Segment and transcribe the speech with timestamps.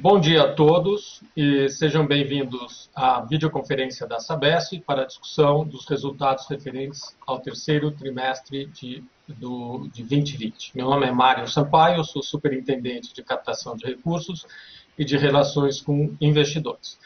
[0.00, 5.86] Bom dia a todos e sejam bem-vindos à videoconferência da Sabesp para a discussão dos
[5.86, 10.72] resultados referentes ao terceiro trimestre de, do, de 2020.
[10.74, 14.44] Meu nome é Mário Sampaio, sou superintendente de captação de recursos
[14.98, 16.98] e de relações com investidores.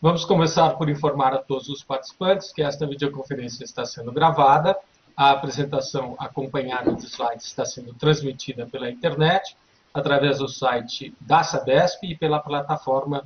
[0.00, 4.76] Vamos começar por informar a todos os participantes que esta videoconferência está sendo gravada,
[5.16, 9.56] a apresentação acompanhada de slides está sendo transmitida pela internet
[9.92, 13.24] através do site da Sabesp e pela plataforma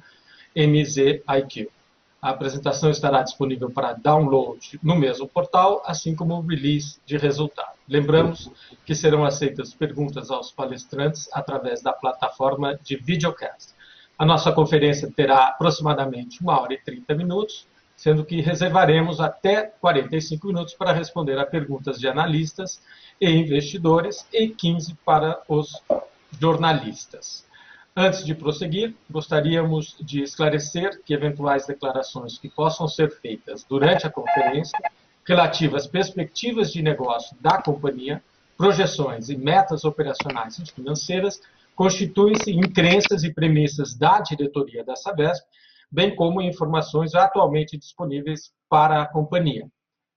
[0.57, 1.71] MZIQ.
[2.21, 7.73] A apresentação estará disponível para download no mesmo portal, assim como o release de resultado.
[7.89, 8.49] Lembramos
[8.87, 13.75] que serão aceitas perguntas aos palestrantes através da plataforma de videocast.
[14.17, 17.67] A nossa conferência terá aproximadamente uma hora e 30 minutos,
[17.97, 22.81] sendo que reservaremos até 45 minutos para responder a perguntas de analistas
[23.21, 25.83] e investidores e 15 para os
[26.41, 27.45] jornalistas.
[27.95, 34.11] Antes de prosseguir, gostaríamos de esclarecer que eventuais declarações que possam ser feitas durante a
[34.11, 34.79] conferência,
[35.27, 38.23] relativas às perspectivas de negócio da companhia,
[38.57, 41.41] projeções e metas operacionais e financeiras,
[41.75, 45.45] constituem-se em crenças e premissas da diretoria da Sabesp,
[45.91, 49.69] bem como informações atualmente disponíveis para a companhia.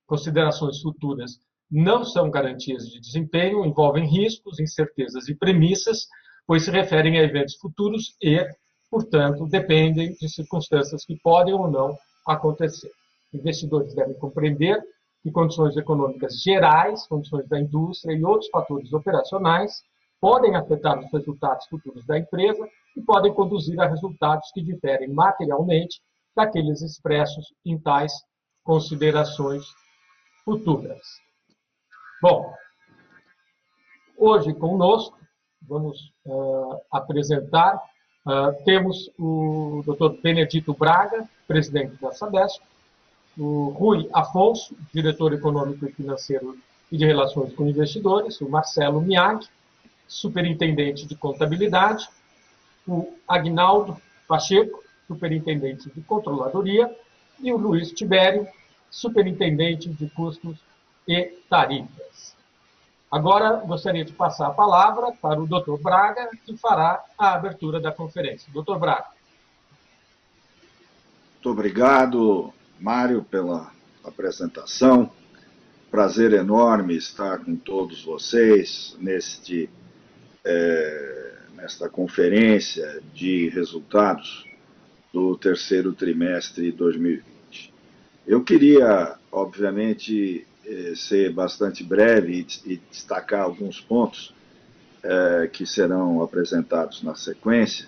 [0.08, 6.08] Considerações futuras não são garantias de desempenho, envolvem riscos, incertezas e premissas,
[6.48, 8.46] pois se referem a eventos futuros e,
[8.90, 12.92] portanto, dependem de circunstâncias que podem ou não acontecer.
[13.34, 14.82] Investidores devem compreender
[15.24, 19.84] que condições econômicas gerais, condições da indústria e outros fatores operacionais
[20.22, 26.00] podem afetar os resultados futuros da empresa e podem conduzir a resultados que diferem materialmente
[26.36, 28.14] daqueles expressos em tais
[28.64, 29.64] considerações
[30.44, 31.25] futuras.
[32.22, 32.54] Bom,
[34.18, 35.20] hoje conosco
[35.62, 37.76] vamos uh, apresentar,
[38.26, 40.22] uh, temos o Dr.
[40.22, 42.62] Benedito Braga, presidente da Sabesp,
[43.38, 46.58] o Rui Afonso, diretor econômico e financeiro
[46.90, 49.46] e de relações com investidores, o Marcelo Miag,
[50.08, 52.08] superintendente de contabilidade,
[52.88, 56.90] o Agnaldo Pacheco, superintendente de controladoria,
[57.42, 58.48] e o Luiz Tibério,
[58.90, 60.58] superintendente de custos
[61.08, 62.36] e tarifas.
[63.12, 65.82] Agora, gostaria de passar a palavra para o Dr.
[65.82, 68.52] Braga, que fará a abertura da conferência.
[68.52, 68.78] Dr.
[68.78, 69.08] Braga.
[71.36, 73.72] Muito obrigado, Mário, pela
[74.04, 75.12] apresentação.
[75.92, 79.70] Prazer enorme estar com todos vocês neste
[80.44, 84.46] é, nesta conferência de resultados
[85.12, 87.74] do terceiro trimestre de 2020.
[88.28, 90.46] Eu queria, obviamente,
[90.96, 94.34] ser bastante breve e destacar alguns pontos
[95.04, 97.88] é, que serão apresentados na sequência,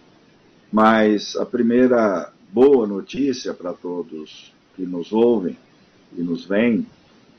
[0.72, 5.58] mas a primeira boa notícia para todos que nos ouvem
[6.16, 6.86] e nos veem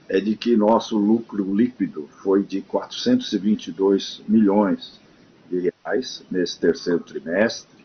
[0.09, 5.01] é de que nosso lucro líquido foi de 422 milhões
[5.49, 7.85] de reais nesse terceiro trimestre.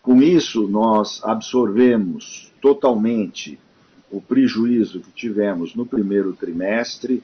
[0.00, 3.58] Com isso, nós absorvemos totalmente
[4.12, 7.22] o prejuízo que tivemos no primeiro trimestre,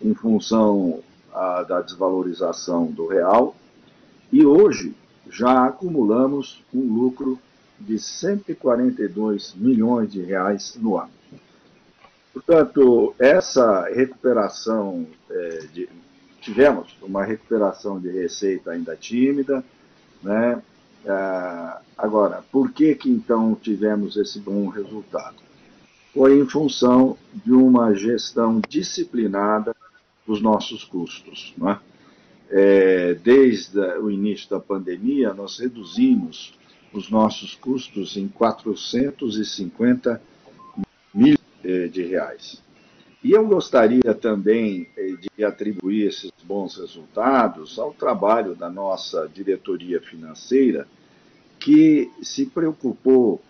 [0.00, 1.02] em função
[1.34, 3.56] a, da desvalorização do real,
[4.32, 4.94] e hoje
[5.28, 7.38] já acumulamos um lucro
[7.78, 11.10] de 142 milhões de reais no ano.
[12.32, 15.88] Portanto, essa recuperação é, de,
[16.40, 19.64] tivemos uma recuperação de receita ainda tímida,
[20.22, 20.62] né?
[21.06, 25.49] Ah, agora, por que que então tivemos esse bom resultado?
[26.12, 29.74] Foi em função de uma gestão disciplinada
[30.26, 31.78] dos nossos custos, né?
[32.52, 36.52] É, desde o início da pandemia, nós reduzimos
[36.92, 40.20] os nossos custos em 450
[41.14, 42.62] mil eh, de reais.
[43.22, 50.00] E eu gostaria também eh, de atribuir esses bons resultados ao trabalho da nossa diretoria
[50.00, 50.88] financeira,
[51.58, 53.40] que se preocupou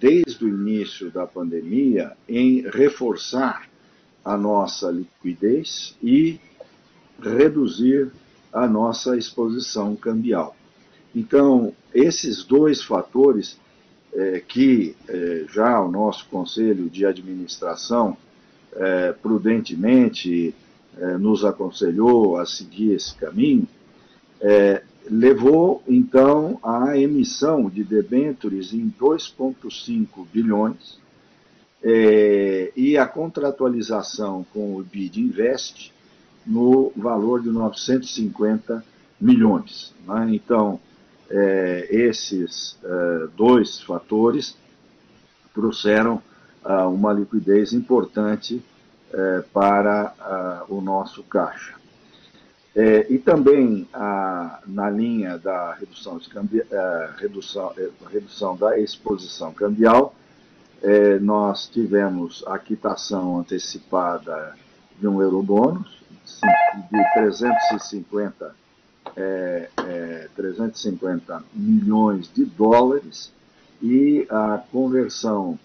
[0.00, 3.68] desde o início da pandemia em reforçar
[4.24, 6.40] a nossa liquidez e
[7.20, 8.10] reduzir
[8.52, 10.56] a nossa exposição cambial.
[11.14, 13.58] Então, esses dois fatores
[14.12, 18.16] é, que é, já o nosso Conselho de Administração
[18.74, 20.54] é, prudentemente
[21.18, 23.66] nos aconselhou a seguir esse caminho,
[25.10, 30.98] levou então à emissão de debêntures em 2,5 bilhões
[31.82, 35.92] é, e a contratualização com o BID Invest
[36.46, 38.84] no valor de 950
[39.20, 39.94] milhões.
[40.06, 40.28] Né?
[40.32, 40.80] Então,
[41.30, 44.56] é, esses é, dois fatores
[45.54, 46.22] trouxeram
[46.64, 48.62] ah, uma liquidez importante
[49.52, 51.76] para ah, o nosso caixa.
[52.76, 56.20] É, e também ah, na linha da redução,
[56.70, 60.12] é, redução, é, redução da exposição cambial,
[60.82, 64.56] é, nós tivemos a quitação antecipada
[64.98, 66.02] de um eurobônus
[66.90, 68.56] de 350,
[69.16, 73.32] é, é, 350 milhões de dólares
[73.80, 75.56] e a conversão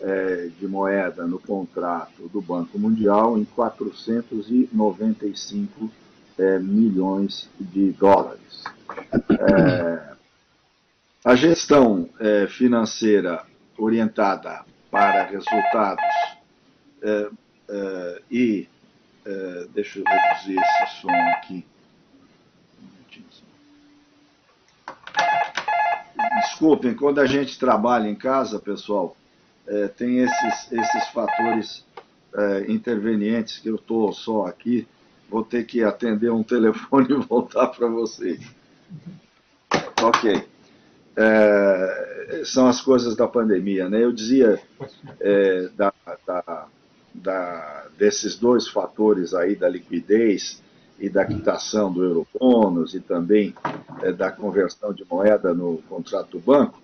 [0.00, 5.92] é, de moeda no contrato do Banco Mundial em 495
[6.40, 8.64] é, milhões de dólares.
[9.30, 10.10] É,
[11.24, 13.44] a gestão é, financeira
[13.76, 16.04] orientada para resultados
[17.02, 17.28] é,
[17.68, 18.68] é, e
[19.74, 21.64] deixa eu reduzir esse som aqui.
[26.40, 29.16] Desculpem, quando a gente trabalha em casa, pessoal,
[29.66, 31.84] é, tem esses, esses fatores
[32.34, 34.86] é, intervenientes que eu estou só aqui,
[35.30, 38.40] vou ter que atender um telefone e voltar para vocês.
[40.02, 40.42] Ok.
[41.16, 44.02] É, são as coisas da pandemia, né?
[44.02, 44.60] Eu dizia
[45.20, 45.92] é, da,
[46.26, 46.66] da,
[47.14, 50.62] da, desses dois fatores aí da liquidez
[50.98, 53.54] e da quitação do eurobônus e também
[54.02, 56.80] é, da conversão de moeda no contrato do banco,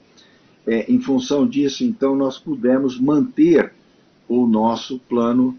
[0.67, 3.73] é, em função disso, então, nós pudemos manter
[4.29, 5.57] o nosso plano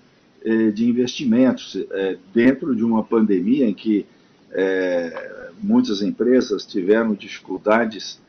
[0.71, 4.05] de investimentos é, dentro de uma pandemia em que
[4.51, 8.25] é, muitas empresas tiveram dificuldades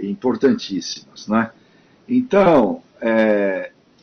[0.00, 1.26] importantíssimas.
[1.26, 1.50] Né?
[2.08, 2.84] Então,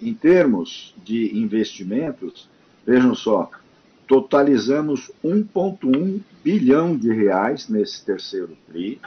[0.01, 2.49] em termos de investimentos,
[2.85, 3.49] vejam só,
[4.07, 8.99] totalizamos 1,1 bilhão de reais nesse terceiro TRI,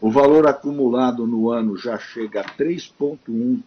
[0.00, 3.62] o valor acumulado no ano já chega a 3,1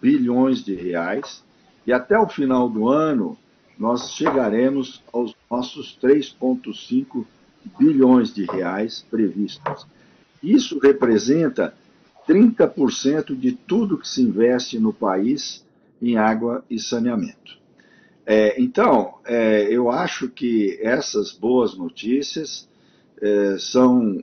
[0.00, 1.42] bilhões de reais
[1.86, 3.36] e até o final do ano
[3.80, 7.24] nós chegaremos aos nossos 3,5
[7.78, 9.86] bilhões de reais previstos.
[10.42, 11.74] Isso representa
[12.28, 15.64] 30% de tudo que se investe no país
[16.00, 17.58] em água e saneamento.
[18.26, 22.68] É, então, é, eu acho que essas boas notícias
[23.20, 24.22] é, são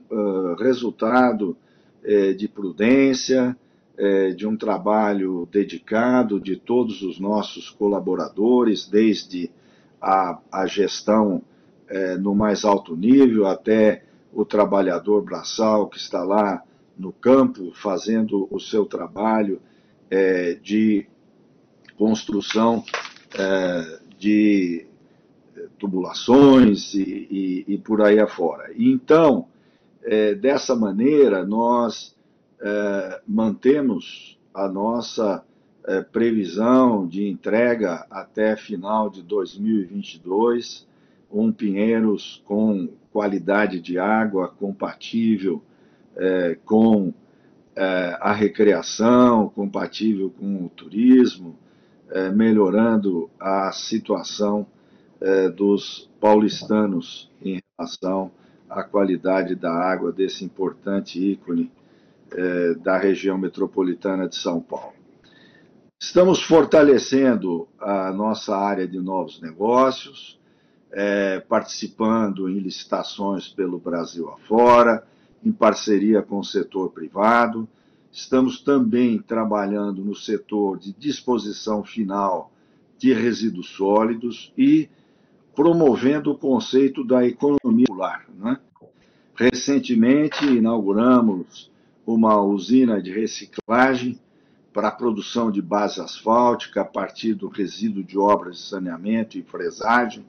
[0.60, 1.56] resultado
[2.04, 3.56] é, de prudência,
[3.98, 9.50] é, de um trabalho dedicado de todos os nossos colaboradores, desde
[10.00, 11.42] a, a gestão
[11.88, 16.62] é, no mais alto nível até o trabalhador braçal que está lá
[16.96, 19.60] no campo fazendo o seu trabalho
[20.10, 21.06] é, de
[21.96, 22.84] construção
[23.36, 24.86] é, de
[25.78, 28.70] tubulações e, e, e por aí afora.
[28.76, 29.48] Então,
[30.02, 32.16] é, dessa maneira, nós
[32.60, 35.44] é, mantemos a nossa
[35.86, 40.86] é, previsão de entrega até final de 2022,
[41.30, 45.62] um Pinheiros com qualidade de água compatível
[46.16, 47.12] é, com
[48.20, 51.56] a recreação, compatível com o turismo,
[52.34, 54.66] melhorando a situação
[55.54, 58.32] dos paulistanos em relação
[58.68, 61.70] à qualidade da água desse importante ícone
[62.32, 64.94] é, da região metropolitana de São Paulo.
[66.00, 70.38] Estamos fortalecendo a nossa área de novos negócios,
[70.92, 75.04] é, participando em licitações pelo Brasil afora,
[75.44, 77.68] em parceria com o setor privado.
[78.10, 82.50] Estamos também trabalhando no setor de disposição final
[82.96, 84.88] de resíduos sólidos e
[85.54, 88.24] promovendo o conceito da economia circular.
[88.38, 88.58] Né?
[89.34, 91.70] Recentemente inauguramos
[92.14, 94.18] uma usina de reciclagem
[94.72, 99.42] para a produção de base asfáltica a partir do resíduo de obras de saneamento e
[99.42, 100.24] fresagem,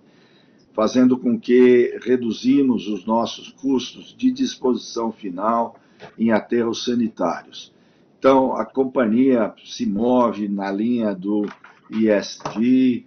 [0.73, 5.79] fazendo com que reduzimos os nossos custos de disposição final
[6.17, 7.73] em aterros sanitários.
[8.17, 11.45] Então, a companhia se move na linha do
[11.89, 13.05] ISD,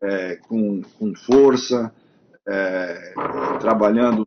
[0.00, 1.94] é, com, com força,
[2.46, 3.12] é,
[3.60, 4.26] trabalhando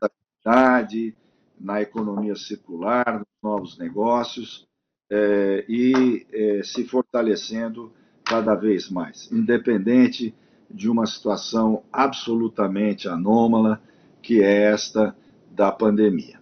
[0.00, 0.08] na
[0.44, 1.16] estabilidade,
[1.60, 4.66] na economia circular, nos novos negócios
[5.10, 7.92] é, e é, se fortalecendo
[8.24, 10.34] cada vez mais, independente
[10.70, 13.80] de uma situação absolutamente anômala
[14.22, 15.14] que é esta
[15.50, 16.40] da pandemia.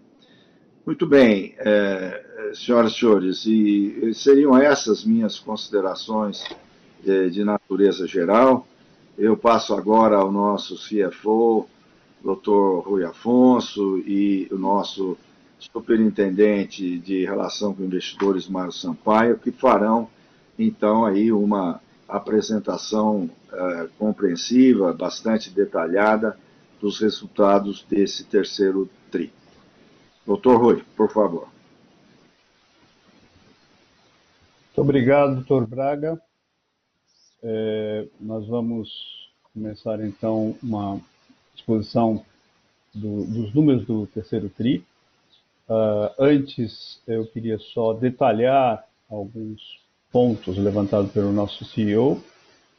[0.86, 6.44] Muito bem, é, senhoras e senhores, e seriam essas minhas considerações
[7.02, 8.66] de, de natureza geral.
[9.18, 11.68] Eu passo agora ao nosso CFO,
[12.22, 12.86] Dr.
[12.86, 15.16] Rui Afonso, e o nosso
[15.58, 20.08] superintendente de relação com investidores, Mário Sampaio, que farão
[20.58, 26.36] então aí uma apresentação uh, compreensiva, bastante detalhada
[26.80, 29.32] dos resultados desse terceiro TRI.
[30.26, 31.48] Doutor Rui, por favor.
[34.66, 36.20] Muito obrigado, doutor Braga.
[37.42, 38.88] É, nós vamos
[39.52, 41.00] começar então uma
[41.62, 42.24] exposição
[42.92, 44.84] do, dos números do terceiro TRI.
[45.68, 52.22] Uh, antes, eu queria só detalhar alguns pontos levantados pelo nosso CEO, uh,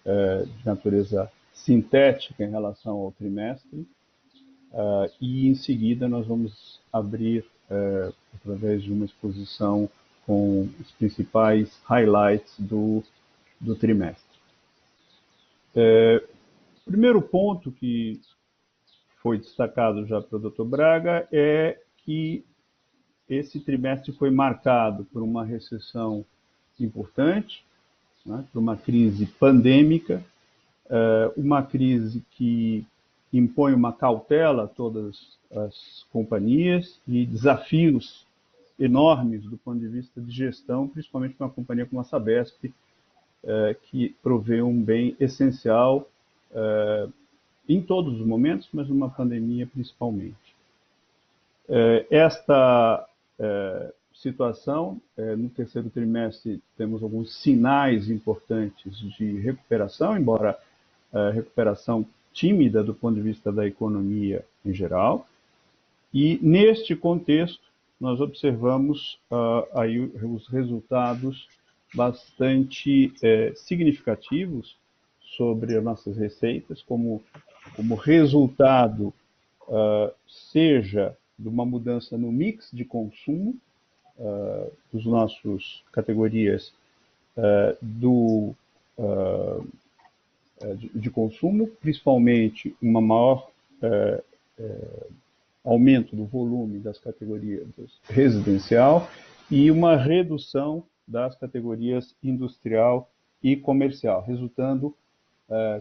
[0.05, 3.79] é, de natureza sintética em relação ao trimestre,
[4.71, 9.89] uh, e em seguida nós vamos abrir, uh, através de uma exposição
[10.27, 13.03] com os principais highlights do,
[13.59, 14.23] do trimestre.
[16.85, 18.21] O primeiro ponto que
[19.23, 20.65] foi destacado já pelo Dr.
[20.65, 22.43] Braga é que
[23.29, 26.25] esse trimestre foi marcado por uma recessão
[26.77, 27.65] importante,
[28.25, 30.21] né, por uma crise pandêmica,
[30.87, 32.85] uh, uma crise que
[33.31, 38.27] impõe uma cautela a todas as companhias e desafios
[38.77, 42.71] enormes do ponto de vista de gestão, principalmente para uma companhia como a Sabesp, uh,
[43.83, 46.09] que provê um bem essencial
[46.51, 47.11] uh,
[47.67, 50.55] em todos os momentos, mas numa pandemia principalmente.
[51.67, 53.07] Uh, esta
[54.13, 60.57] situação, no terceiro trimestre temos alguns sinais importantes de recuperação, embora
[61.33, 65.27] recuperação tímida do ponto de vista da economia em geral.
[66.13, 67.63] E neste contexto,
[67.99, 71.47] nós observamos uh, aí os resultados
[71.95, 74.75] bastante eh, significativos
[75.37, 77.21] sobre as nossas receitas, como,
[77.75, 79.13] como resultado,
[79.67, 83.55] uh, seja de uma mudança no mix de consumo
[84.17, 86.73] uh, dos nossos categorias
[87.37, 88.53] uh, do,
[90.77, 93.49] de, de, consumo, principalmente uma maior
[95.65, 97.67] aumento do volume das categorias
[98.03, 99.09] residencial
[99.49, 103.09] e uma redução das categorias industrial
[103.41, 104.95] e comercial, resultando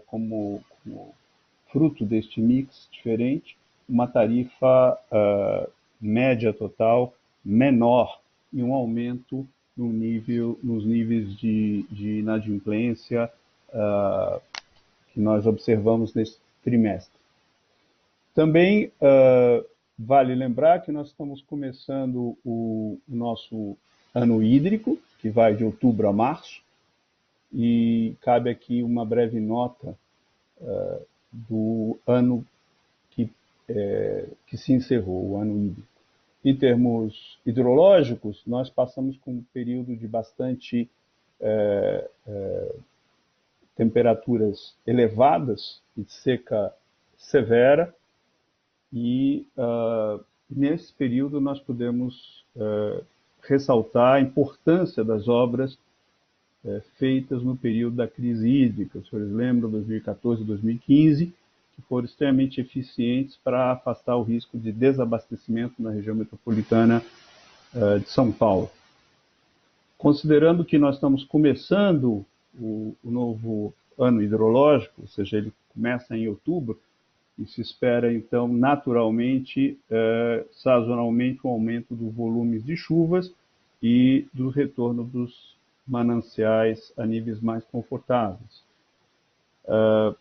[0.07, 1.15] como, como,
[1.73, 3.57] fruto deste mix diferente,
[3.89, 7.15] uma tarifa uh, média total
[7.45, 8.21] menor
[8.53, 13.31] e um aumento no nível, nos níveis de, de inadimplência
[13.71, 14.41] uh,
[15.13, 17.21] que nós observamos nesse trimestre.
[18.35, 19.65] Também uh,
[19.99, 23.77] vale lembrar que nós estamos começando o, o nosso
[24.15, 26.63] ano hídrico, que vai de outubro a março,
[27.53, 29.97] e cabe aqui uma breve nota
[30.61, 32.45] uh, do ano
[33.11, 33.31] que,
[33.69, 35.89] é, que se encerrou, o ano hídrico.
[36.45, 40.91] Em termos hidrológicos, nós passamos com um período de bastante
[41.41, 42.77] é, é,
[43.77, 46.75] temperaturas elevadas e seca
[47.17, 47.95] severa,
[48.93, 53.03] e uh, nesse período nós podemos uh,
[53.43, 55.79] ressaltar a importância das obras
[56.65, 58.99] é, feitas no período da crise hídrica.
[58.99, 61.27] Os senhores lembram, 2014 e 2015,
[61.75, 67.03] que foram extremamente eficientes para afastar o risco de desabastecimento na região metropolitana
[67.75, 68.71] é, de São Paulo.
[69.97, 72.25] Considerando que nós estamos começando
[72.59, 76.79] o, o novo ano hidrológico, ou seja, ele começa em outubro,
[77.39, 83.33] e se espera então naturalmente, eh, sazonalmente, um aumento do volume de chuvas
[83.83, 85.52] e do retorno dos
[85.87, 88.63] mananciais a níveis mais confortáveis.
[89.65, 90.17] Uh,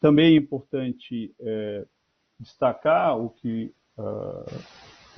[0.00, 1.84] também é importante é,
[2.38, 4.62] destacar o que uh,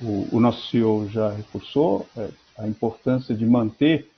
[0.01, 4.09] o, o, nosso CEO já reforçou, é, a importância de manter,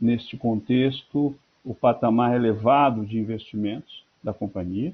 [0.00, 4.92] neste contexto, o patamar elevado de investimentos da companhia,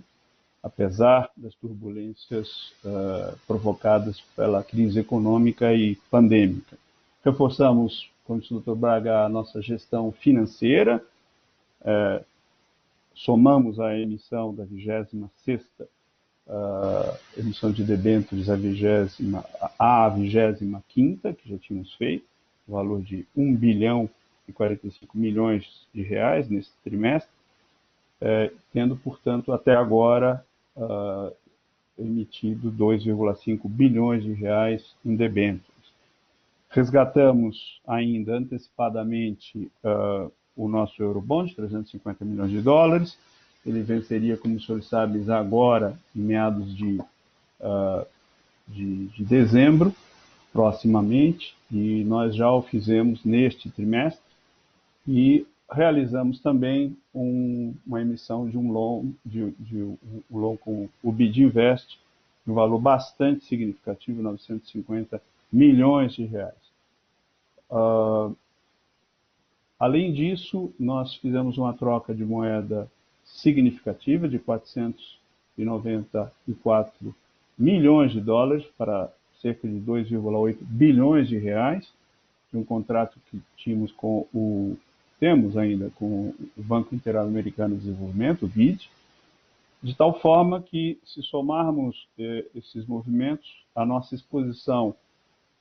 [0.62, 6.76] apesar das turbulências uh, provocadas pela crise econômica e pandêmica.
[7.25, 8.75] Reforçamos como disse o Dr.
[8.75, 11.04] Braga, a nossa gestão financeira.
[11.83, 12.25] É,
[13.14, 15.61] somamos a emissão da 26ª
[16.47, 19.45] uh, emissão de debêntures à 25
[19.78, 22.25] a 25 que já tínhamos feito,
[22.66, 24.09] valor de 1 bilhão
[24.49, 27.31] e 45 milhões de reais nesse trimestre,
[28.21, 30.45] é, tendo, portanto, até agora
[30.76, 31.33] uh,
[31.99, 35.74] emitido 2,5 bilhões de reais em debêntures.
[36.75, 43.16] Resgatamos ainda antecipadamente uh, o nosso Eurobond, 350 milhões de dólares.
[43.64, 46.99] Ele venceria, como os senhores sabem, agora, em meados de,
[47.61, 48.04] uh,
[48.66, 49.95] de, de, dezembro.
[50.52, 54.25] proximamente e nós já o fizemos neste trimestre
[55.07, 61.45] e realizamos também um, uma emissão de um loan, de, de um com o BID
[61.45, 62.00] Invest,
[62.45, 66.63] de um valor bastante significativo, 950 milhões de reais.
[67.71, 68.35] Uh,
[69.78, 72.88] além disso, nós fizemos uma troca de moeda
[73.25, 77.14] significativa de 494
[77.59, 81.90] milhões de dólares para cerca de 2,8 bilhões de reais,
[82.50, 84.76] de um contrato que tínhamos com o
[85.18, 88.90] temos ainda com o Banco Interamericano de Desenvolvimento, o BID,
[89.83, 94.94] de tal forma que, se somarmos eh, esses movimentos, a nossa exposição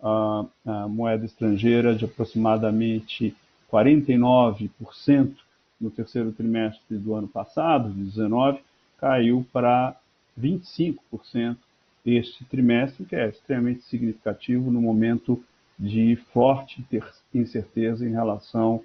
[0.03, 3.36] à, à moeda estrangeira de aproximadamente
[3.72, 5.33] 49%
[5.79, 8.60] no terceiro trimestre do ano passado, de 19,
[9.00, 9.95] caiu para
[10.39, 11.57] 25%
[12.05, 15.41] este trimestre, que é extremamente significativo no momento
[15.79, 16.86] de forte
[17.33, 18.83] incerteza em relação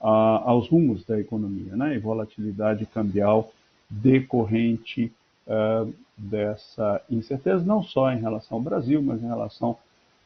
[0.00, 0.08] a,
[0.50, 1.94] aos rumos da economia, né?
[1.94, 3.52] e volatilidade cambial
[3.88, 5.12] decorrente
[5.46, 9.76] uh, dessa incerteza, não só em relação ao Brasil, mas em relação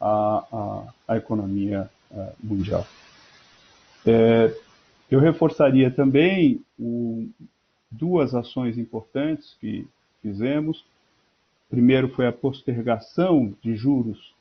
[0.05, 2.87] à, economia uh, mundial.
[4.07, 4.55] É,
[5.11, 7.27] eu reforçaria também o,
[7.91, 9.87] duas ações importantes que
[10.21, 10.85] fizemos.
[11.71, 14.35] Primeiro foi a postergação de juros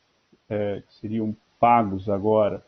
[0.50, 2.64] é, que seriam pagos agora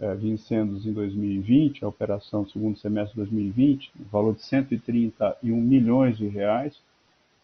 [0.00, 5.60] é, vencendo em 2020, a operação do segundo semestre de 2020, no valor de 131
[5.60, 6.80] milhões de reais,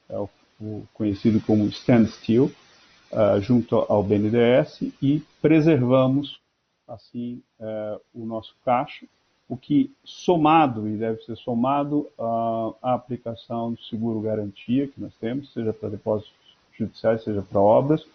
[0.09, 0.29] é o,
[0.61, 2.51] o conhecido como standstill,
[3.15, 6.39] uh, junto ao BNDES, e preservamos,
[6.87, 9.07] assim, uh, o nosso caixa,
[9.49, 12.09] o que somado, e deve ser somado
[12.83, 16.33] à aplicação do seguro-garantia que nós temos, seja para depósitos
[16.79, 18.07] judiciais, seja para obras,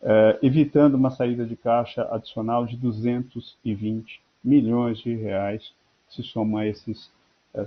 [0.00, 5.72] eh, evitando uma saída de caixa adicional de 220 milhões de reais,
[6.08, 7.10] se soma esses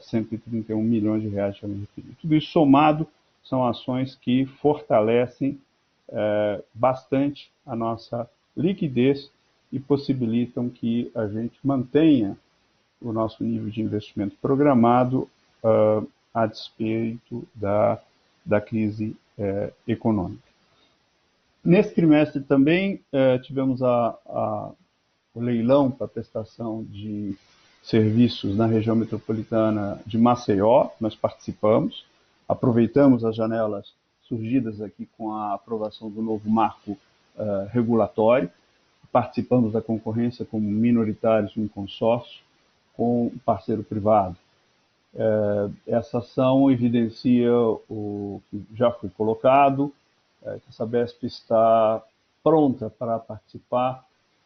[0.01, 2.15] 131 eh, milhões de reais me referi.
[2.21, 3.05] Tudo isso somado
[3.43, 5.59] são ações que fortalecem
[6.09, 9.31] eh, bastante a nossa liquidez
[9.71, 12.37] e possibilitam que a gente mantenha
[13.01, 15.29] o nosso nível de investimento programado
[15.63, 17.99] uh, a despeito da,
[18.45, 20.51] da crise uh, econômica.
[21.63, 24.71] Nesse trimestre também eh, tivemos a, a,
[25.31, 27.37] o leilão para prestação de
[27.83, 32.03] serviços na região metropolitana de Maceió, nós participamos,
[32.49, 33.93] aproveitamos as janelas
[34.31, 38.49] surgidas aqui com a aprovação do novo marco uh, regulatório,
[39.11, 42.39] participamos da concorrência como minoritários em um consórcio
[42.95, 44.37] com um parceiro privado.
[45.13, 47.51] Uh, essa ação evidencia
[47.89, 49.93] o que já foi colocado,
[50.43, 52.01] é, que a Sabesp está
[52.43, 54.05] pronta para participar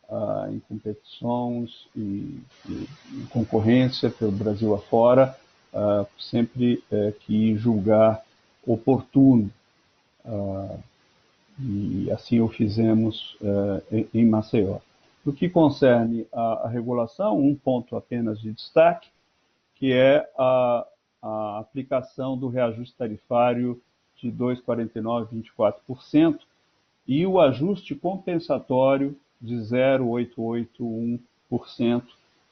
[0.10, 2.88] uh, em competições e, e,
[3.30, 5.38] concorrência pelo Brasil afora,
[5.74, 8.22] uh, sempre uh, que julgar
[8.66, 9.50] oportuno.
[10.26, 10.80] Uh,
[11.60, 13.38] e assim o fizemos
[13.90, 14.80] em, em Maceió.
[15.26, 19.10] No que concerne a, regulação, um ponto apenas de destaque,
[19.76, 20.86] que é a,
[21.22, 23.82] a aplicação do reajuste tarifário
[24.22, 26.40] de 2,4924%
[27.08, 32.04] e o ajuste compensatório de 0,881%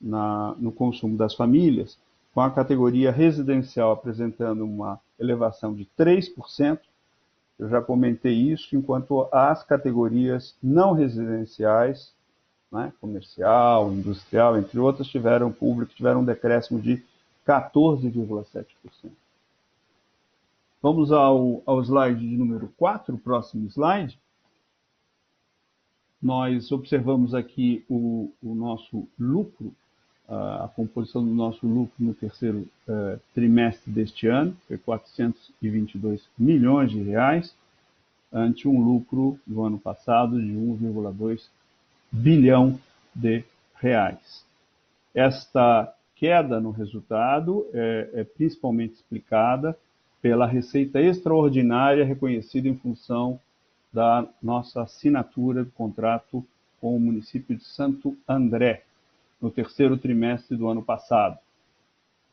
[0.00, 1.96] na, no consumo das famílias,
[2.34, 6.80] com a categoria residencial apresentando uma elevação de 3%,
[7.56, 12.12] eu já comentei isso, enquanto as categorias não residenciais,
[12.72, 17.04] né, comercial, industrial, entre outras, tiveram público, tiveram um decréscimo de
[17.46, 18.66] 14,7%.
[20.82, 24.18] Vamos ao, ao slide de número 4, próximo slide.
[26.20, 29.72] Nós observamos aqui o, o nosso lucro,
[30.28, 37.00] a, composição do nosso lucro no terceiro uh, trimestre deste ano, foi 422 milhões de
[37.00, 37.54] reais,
[38.32, 41.46] ante um lucro do ano passado de 1,2
[42.10, 42.76] bilhão
[43.14, 43.44] de
[43.76, 44.44] reais.
[45.14, 49.78] Esta queda no resultado é, é principalmente explicada
[50.22, 53.40] pela receita extraordinária reconhecida em função
[53.92, 56.46] da nossa assinatura do contrato
[56.80, 58.84] com o município de Santo André,
[59.40, 61.36] no terceiro trimestre do ano passado,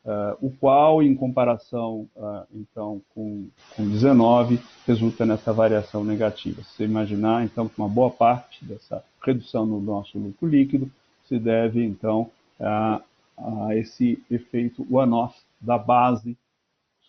[0.04, 6.62] uh, o qual, em comparação, uh, então, com, com 19, resulta nessa variação negativa.
[6.62, 10.90] Se você imaginar, então, que uma boa parte dessa redução no nosso lucro líquido
[11.26, 13.02] se deve, então, a,
[13.36, 16.36] a esse efeito one-off da base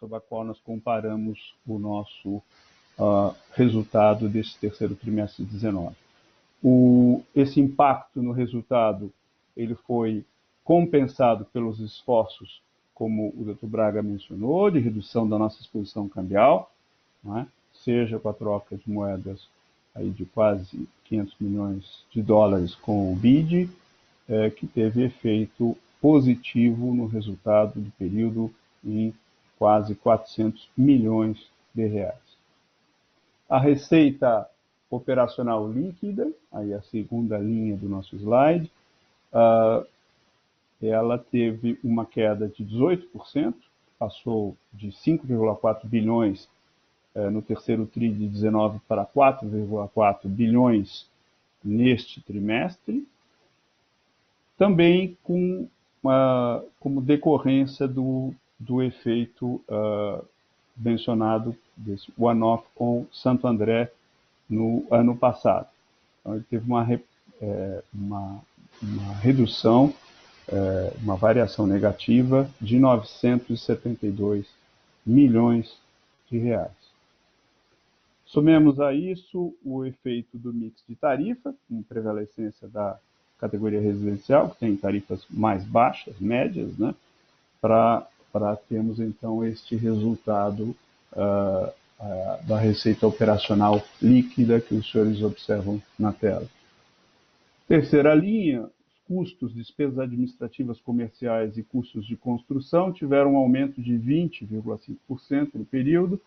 [0.01, 2.41] sobre a qual nós comparamos o nosso
[2.97, 5.95] uh, resultado desse terceiro trimestre de 19.
[6.63, 9.13] O, esse impacto no resultado
[9.55, 10.25] ele foi
[10.63, 12.61] compensado pelos esforços,
[12.95, 13.67] como o Dr.
[13.67, 16.73] Braga mencionou, de redução da nossa exposição cambial,
[17.37, 17.45] é?
[17.71, 19.47] seja com a troca de moedas
[19.93, 23.69] aí de quase 500 milhões de dólares com o BID,
[24.27, 28.51] é, que teve efeito positivo no resultado do período
[28.83, 29.13] em
[29.61, 31.37] quase 400 milhões
[31.71, 32.17] de reais.
[33.47, 34.49] A receita
[34.89, 38.71] operacional líquida, aí a segunda linha do nosso slide,
[39.31, 39.85] uh,
[40.81, 43.53] ela teve uma queda de 18%,
[43.99, 46.49] passou de 5,4 bilhões
[47.13, 51.07] uh, no terceiro TRI de 19 para 4,4 bilhões
[51.63, 53.07] neste trimestre,
[54.57, 55.67] também com
[56.03, 60.23] uh, como decorrência do do efeito uh,
[60.77, 63.91] mencionado desse one-off com Santo André
[64.49, 65.67] no ano passado.
[66.19, 66.87] Então, ele teve uma,
[67.41, 68.39] é, uma,
[68.81, 69.93] uma redução,
[70.47, 74.45] é, uma variação negativa de 972
[75.05, 75.75] milhões
[76.29, 76.71] de reais.
[78.25, 82.97] Somemos a isso o efeito do mix de tarifa, com prevalecência da
[83.39, 86.93] categoria residencial, que tem tarifas mais baixas, médias, né,
[87.59, 90.75] para para termos então este resultado
[91.13, 96.47] uh, uh, da receita operacional líquida que os senhores observam na tela.
[97.67, 103.93] Terceira linha, os custos, despesas administrativas comerciais e custos de construção tiveram um aumento de
[103.93, 106.19] 20,5% no período,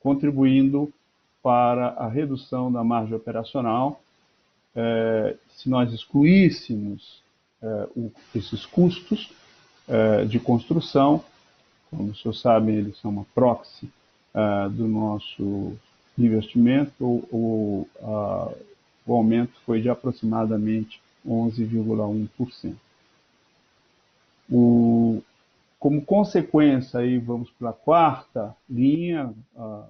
[0.00, 0.92] contribuindo
[1.42, 4.00] para a redução da margem operacional.
[4.76, 7.22] Eh, se nós excluíssemos
[7.60, 9.32] eh, o, esses custos,
[9.88, 11.24] uh, de construção.
[11.90, 13.90] Como vocês sabem, eles são uma proxy
[14.34, 15.72] uh, do nosso
[16.18, 17.04] investimento.
[17.04, 18.54] O, uh,
[19.06, 22.74] o aumento foi de aproximadamente 11,1%.
[24.50, 25.22] O,
[25.78, 29.84] como consequência, aí vamos para a quarta linha uh,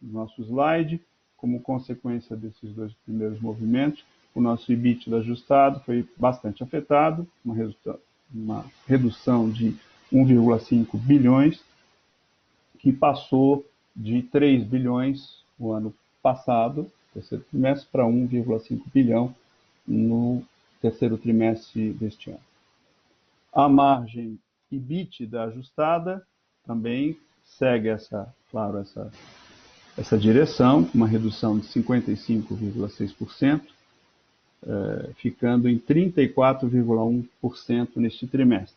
[0.00, 1.00] do nosso slide,
[1.36, 7.54] como consequência desses dois primeiros movimentos, o nosso EBITDA ajustado foi bastante afetado, uma
[8.32, 9.74] uma redução de
[10.12, 11.60] 1,5 bilhões,
[12.78, 13.64] que passou
[13.94, 19.34] de 3 bilhões no ano passado, terceiro trimestre, para 1,5 bilhão
[19.86, 20.42] no
[20.80, 22.40] terceiro trimestre deste ano.
[23.52, 24.38] A margem
[24.70, 26.24] EBITDA ajustada
[26.64, 29.10] também segue essa, claro, essa,
[29.96, 33.77] essa direção, uma redução de 55,6%, eh,
[35.16, 38.76] ficando em 34,1% neste trimestre.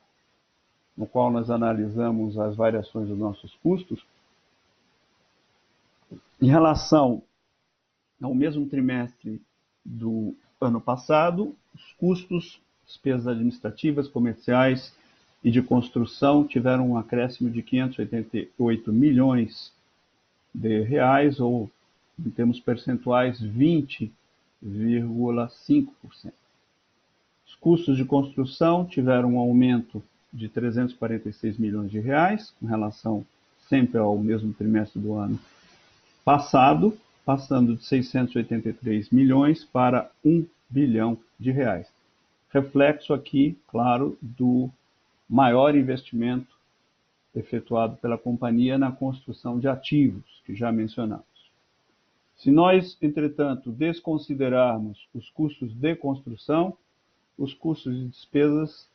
[0.96, 4.06] no qual nós analisamos as variações dos nossos custos.
[6.42, 7.22] Em relação
[8.22, 9.42] ao mesmo trimestre
[9.86, 14.94] do ano passado, os custos, despesas administrativas, comerciais
[15.44, 19.72] e de construção tiveram um acréscimo de 588 milhões
[20.54, 21.72] de reais, ou
[22.20, 26.34] em termos percentuais, 20,5%.
[27.46, 33.24] Os custos de construção tiveram um aumento de 346 milhões de reais, com relação
[33.70, 35.40] sempre ao mesmo trimestre do ano
[36.24, 41.88] passado, passando de 683 milhões para 1 bilhão de reais.
[42.50, 44.70] Reflexo aqui, claro, do
[45.28, 46.56] maior investimento
[47.34, 51.26] efetuado pela companhia na construção de ativos, que já mencionamos.
[52.38, 56.78] Se nós, entretanto, desconsiderarmos os custos de construção,
[57.38, 58.88] os custos de despesas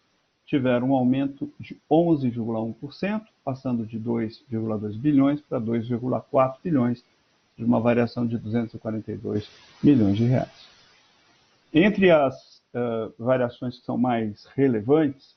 [0.46, 7.04] tiveram um aumento de 11,1%, passando de 2,2 bilhões para 2,4 bilhões,
[7.60, 9.46] de uma variação de 242
[9.82, 10.66] milhões de reais.
[11.72, 15.36] Entre as uh, variações que são mais relevantes,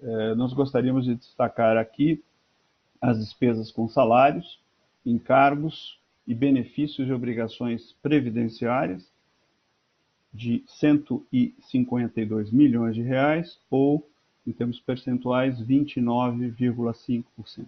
[0.00, 2.20] uh, nós gostaríamos de destacar aqui
[3.00, 4.60] as despesas com salários,
[5.06, 9.08] encargos e benefícios e obrigações previdenciárias
[10.34, 14.04] de 152 milhões de reais ou,
[14.46, 17.66] em termos percentuais, 29,5%.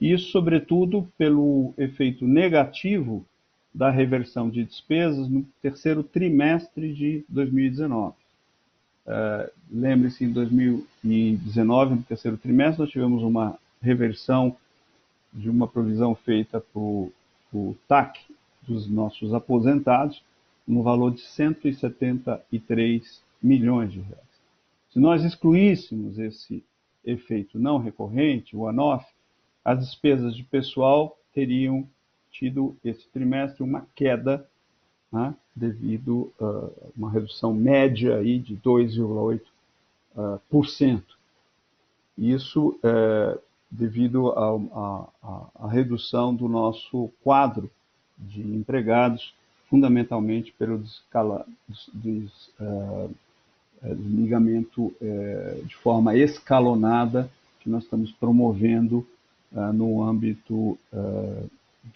[0.00, 3.26] Isso, sobretudo, pelo efeito negativo
[3.74, 8.14] da reversão de despesas no terceiro trimestre de 2019.
[9.06, 14.56] Uh, Lembre-se, em 2019, no terceiro trimestre, nós tivemos uma reversão
[15.32, 17.12] de uma provisão feita por
[17.52, 18.18] o TAC
[18.66, 20.22] dos nossos aposentados
[20.66, 24.18] no valor de 173 milhões de reais.
[24.90, 26.62] Se nós excluíssemos esse
[27.04, 29.06] efeito não recorrente, o ANOF,
[29.68, 31.86] as despesas de pessoal teriam
[32.32, 34.48] tido esse trimestre uma queda
[35.12, 39.40] né, devido a uh, uma redução média aí de 2,8%.
[40.16, 41.02] Uh,
[42.16, 43.38] Isso uh,
[43.70, 47.70] devido à redução do nosso quadro
[48.16, 49.34] de empregados,
[49.68, 51.46] fundamentalmente pelo descala,
[51.92, 53.14] des, uh,
[53.82, 59.06] desligamento uh, de forma escalonada que nós estamos promovendo
[59.52, 60.78] uh, no âmbito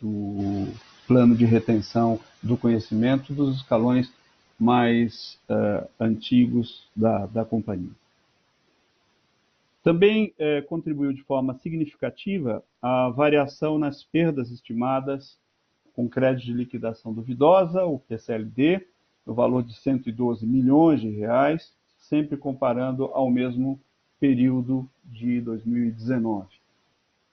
[0.01, 0.73] do
[1.07, 4.11] plano de retenção do conhecimento dos escalões
[4.59, 5.39] mais
[6.01, 7.91] antigos da, da companhia.
[9.83, 15.37] Também é, contribuiu de forma significativa a variação nas perdas estimadas
[15.93, 18.87] com crédito de liquidação duvidosa, o PCLD,
[19.27, 23.79] no valor de 112 milhões de reais, sempre comparando ao mesmo
[24.19, 26.49] período de 2019.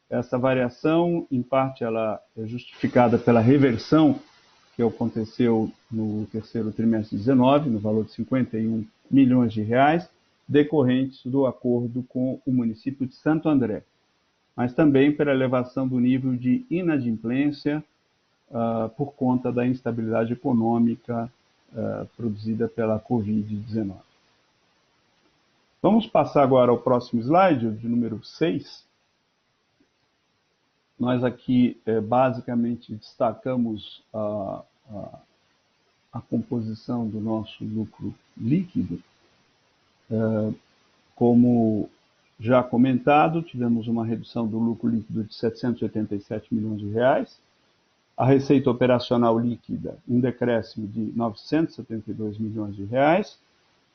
[0.09, 4.19] Essa variação, em parte, ela é justificada pela reversão
[4.75, 10.09] que aconteceu no terceiro trimestre de 19, no valor de 51 milhões de reais,
[10.47, 13.83] decorrentes do acordo com o município de Santo André,
[14.55, 17.83] mas também pela elevação do nível de inadimplência
[18.49, 21.31] uh, por conta da instabilidade econômica
[21.71, 23.93] uh, produzida pela Covid-19.
[25.81, 28.88] Vamos passar agora ao próximo slide, de número 6.
[30.99, 35.19] Nós aqui eh, basicamente destacamos a, a,
[36.13, 39.01] a composição do nosso lucro líquido.
[40.11, 40.51] Ah,
[41.15, 41.89] como
[42.39, 47.37] já comentado, tivemos uma redução do lucro líquido de 787 milhões de reais,
[48.15, 53.37] a receita operacional líquida, um decréscimo de 972 milhões de reais,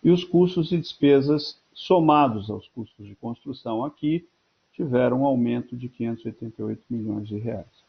[0.03, 4.27] e os custos e despesas somados aos custos de construção aqui
[4.75, 7.85] tiveram um aumento de 588 milhões de reais.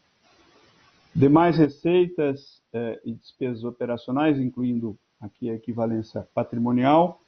[1.14, 7.20] Demais receitas eh, e despesas operacionais, incluindo aqui a equivalência patrimonial,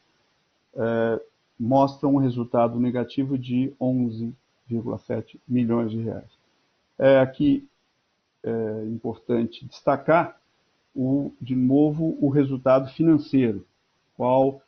[0.74, 1.20] é,
[1.58, 6.30] mostram um resultado negativo de 11,7 milhões de reais.
[6.98, 7.66] É aqui
[8.42, 10.40] é importante destacar,
[10.94, 13.66] o, de novo, o resultado financeiro,
[14.16, 14.62] qual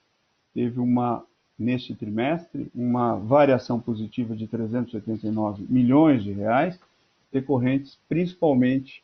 [0.53, 1.25] teve uma,
[1.61, 6.81] neste trimestre, uma variação positiva de 389 milhões de reais,
[7.31, 9.03] decorrentes principalmente,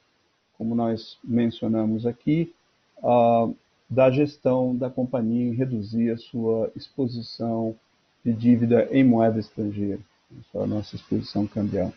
[0.56, 2.54] como nós mencionamos aqui,
[2.98, 3.54] uh,
[3.90, 7.76] da gestão da companhia em reduzir a sua exposição
[8.24, 10.00] de dívida em moeda estrangeira,
[10.54, 11.92] a nossa exposição cambial.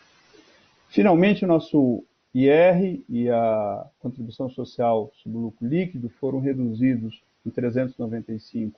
[0.90, 2.04] Finalmente, o nosso
[2.36, 8.78] IR e a contribuição social sobre o lucro líquido foram reduzidos em 395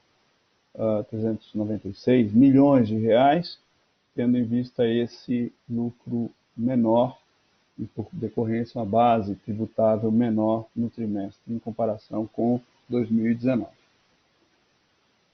[0.75, 3.60] uh, 396 milhões de reais,
[4.15, 7.17] tendo em vista esse lucro menor
[7.77, 13.69] e por decorrência uma base tributável menor no trimestre em comparação com 2019.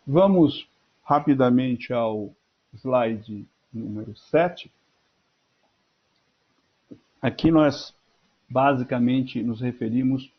[0.06, 0.67] Vamos
[1.04, 2.30] rapidamente ao
[2.73, 4.71] slide número 7.
[7.21, 7.93] Aqui nós
[8.50, 10.32] basicamente nos referimos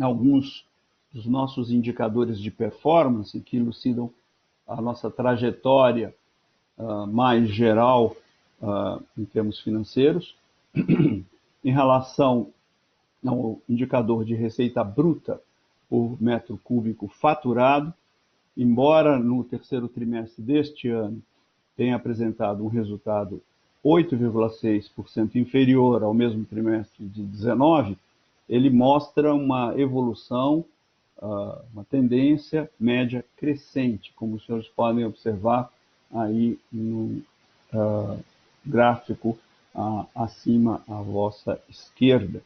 [0.00, 0.67] a alguns
[1.12, 4.10] dos nossos indicadores de performance que elucidam
[4.66, 6.14] a nossa trajetória
[6.76, 8.14] uh, mais geral
[8.60, 10.36] uh, em termos financeiros.
[11.64, 12.50] em relação
[13.26, 15.40] ao indicador de receita bruta,
[15.88, 17.92] por metro cúbico faturado,
[18.56, 21.22] embora no terceiro trimestre deste ano
[21.76, 23.40] tenha apresentado um resultado
[23.84, 27.96] 8,6% inferior ao mesmo trimestre de 19,
[28.48, 30.64] ele mostra uma evolução,
[31.72, 35.72] uma tendência média crescente, como os senhores podem observar
[36.12, 37.20] aí no
[37.72, 38.16] ah,
[38.64, 39.38] gráfico
[40.14, 42.42] acima à vossa esquerda.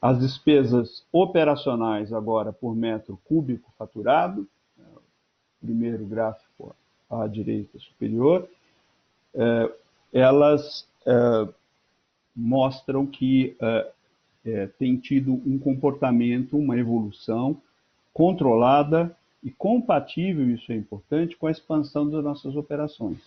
[0.00, 4.46] As despesas operacionais agora por metro cúbico faturado,
[4.78, 4.82] é,
[5.60, 6.74] primeiro gráfico
[7.10, 8.48] à direita superior,
[9.34, 9.72] é,
[10.12, 11.48] elas é,
[12.34, 13.56] mostram que
[14.78, 17.60] tem tido um comportamento, uma evolução
[18.18, 23.20] controlada e compatível, isso é importante, com a expansão das nossas operações.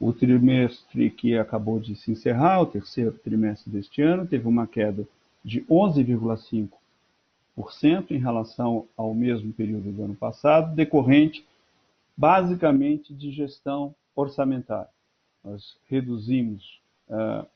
[0.00, 5.06] O trimestre que acabou de se encerrar, o terceiro trimestre deste ano, teve uma queda
[5.44, 11.46] de 11,5% em relação ao mesmo período do ano passado, decorrente
[12.16, 14.88] basicamente de gestão orçamentária.
[15.44, 17.46] Nós reduzimos uh, ah,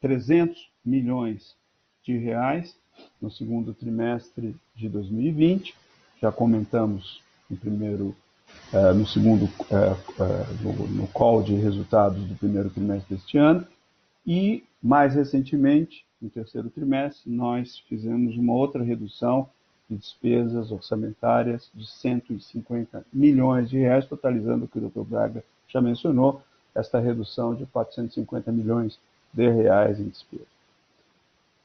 [0.00, 1.56] 300 milhões
[2.02, 2.76] de reais
[3.20, 5.74] no segundo trimestre de 2020.
[6.20, 8.14] Já comentamos no primeiro,
[8.72, 13.66] uh, no segundo, uh, no, no call de resultados do primeiro trimestre deste ano.
[14.26, 19.48] E mais recentemente, no terceiro trimestre, nós fizemos uma outra redução
[19.88, 25.02] de despesas orçamentárias de 150 milhões de reais, totalizando o que o Dr.
[25.02, 26.42] Braga já mencionou,
[26.74, 28.98] esta redução de 450 milhões
[29.32, 30.51] de reais em despesas.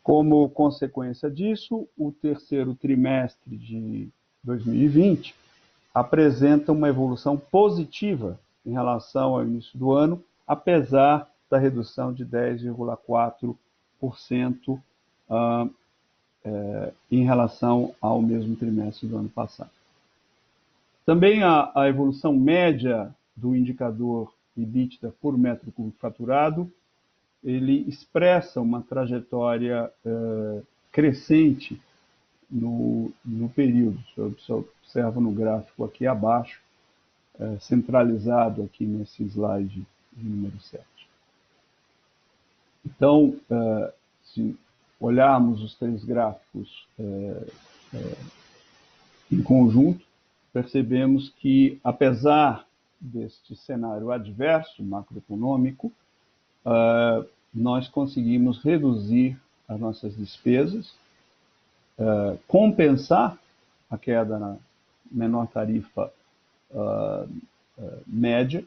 [0.07, 4.07] Como consequência disso, o terceiro trimestre de
[4.41, 5.35] 2020
[5.93, 13.57] apresenta uma evolução positiva em relação ao início do ano, apesar da redução de 10,4%
[14.69, 14.79] uh,
[16.45, 19.71] é, em relação ao mesmo trimestre do ano passado.
[21.05, 26.71] Também a, a evolução média do indicador EBITDA por metro cúbico faturado,
[27.47, 31.81] ele expressa uma trajetória uh, crescente
[32.51, 33.97] no, no período.
[34.17, 36.59] Você observa no gráfico aqui abaixo,
[37.39, 39.81] uh, centralizado aqui nesse slide
[40.11, 40.83] número 7.
[42.85, 43.93] Então, uh,
[44.25, 44.53] se
[44.99, 46.87] olharmos os três gráficos
[49.31, 50.03] em conjunto,
[50.51, 52.65] percebemos que, apesar
[52.99, 55.93] deste cenário adverso macroeconômico,
[57.57, 60.93] nós conseguimos reduzir as nossas despesas,
[62.47, 63.37] compensar
[63.89, 64.57] a queda na
[65.11, 66.11] menor tarifa
[68.05, 68.63] média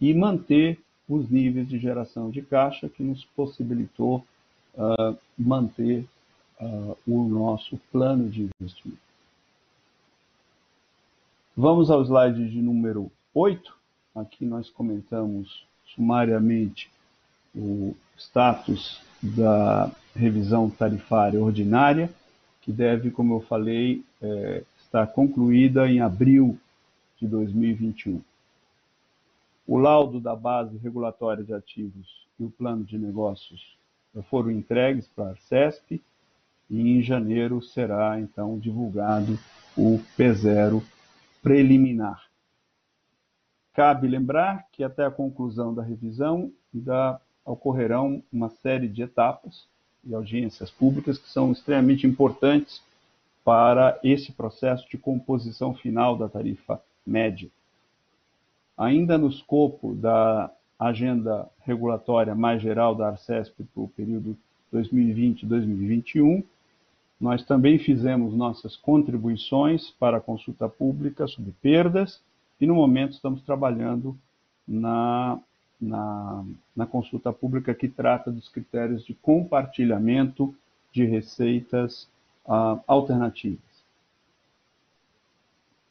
[0.00, 0.78] e manter
[1.08, 4.24] os níveis de geração de caixa que nos possibilitou
[4.74, 6.06] uh, manter
[6.60, 9.00] uh, o nosso plano de investimento.
[11.56, 13.76] Vamos ao slide de número 8.
[14.14, 16.88] Aqui nós comentamos sumariamente
[17.54, 22.10] o status da revisão tarifária ordinária,
[22.60, 26.58] que deve, como eu falei, é, estar concluída em abril
[27.18, 28.22] de 2021.
[29.66, 33.76] O laudo da base regulatória de ativos e o plano de negócios
[34.28, 36.02] foram entregues para a Arcesp
[36.68, 39.38] e em janeiro será então divulgado
[39.76, 40.82] o P0
[41.42, 42.28] preliminar.
[43.72, 49.66] cabe lembrar que até a conclusão da revisão ainda ocorrerão uma série de etapas
[50.04, 52.82] e audiências públicas que são extremamente importantes
[53.44, 57.48] para esse processo de composição final da tarifa média.
[58.76, 64.36] Ainda no escopo da agenda regulatória mais geral da Arcesp para o período
[64.72, 66.44] 2020-2021,
[67.20, 72.22] nós também fizemos nossas contribuições para a consulta pública sobre perdas
[72.58, 74.16] e, no momento, estamos trabalhando
[74.66, 75.38] na,
[75.80, 76.44] na,
[76.76, 80.54] na consulta pública que trata dos critérios de compartilhamento
[80.92, 82.08] de receitas
[82.46, 83.58] uh, alternativas.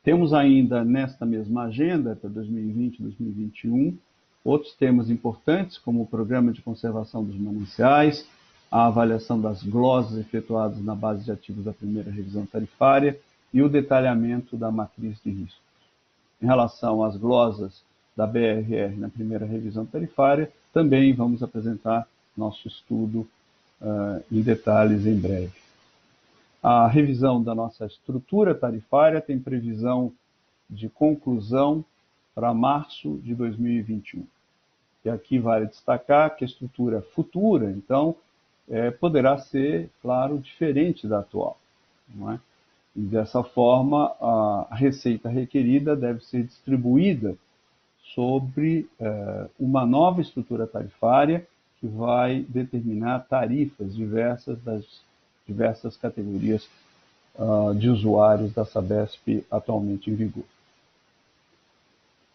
[0.03, 3.97] Temos ainda nesta mesma agenda, para 2020 e 2021,
[4.43, 8.27] outros temas importantes, como o Programa de Conservação dos Mananciais,
[8.71, 13.19] a avaliação das glosas efetuadas na base de ativos da primeira revisão tarifária
[13.53, 15.61] e o detalhamento da matriz de riscos.
[16.41, 17.83] Em relação às glosas
[18.20, 22.05] da BRR na primeira revisão tarifária, também vamos apresentar
[22.36, 23.26] nosso estudo
[23.82, 25.53] uh, em detalhes em breve.
[26.61, 30.11] A revisão da nossa estrutura tarifária tem previsão
[30.70, 31.86] de conclusão
[32.36, 34.26] para março de 2021.
[35.05, 38.17] E aqui vale destacar que a estrutura futura, então,
[38.70, 41.57] é, poderá ser, claro, diferente da atual.
[42.13, 42.39] Não é?
[42.93, 47.38] E dessa forma, a receita requerida deve ser distribuída
[48.14, 51.47] sobre é, uma nova estrutura tarifária
[51.80, 54.84] que vai determinar tarifas diversas das
[55.49, 56.70] diversas categorias
[57.36, 60.43] uh, de usuários da Sabesp atualmente em vigor.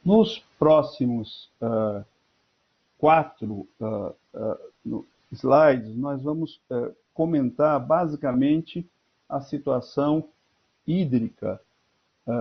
[0.05, 2.05] Nos próximos uh,
[2.99, 6.61] quatro uh, slides, nós vamos
[7.13, 8.87] comentar basicamente
[9.29, 10.29] a situação
[10.87, 11.61] hídrica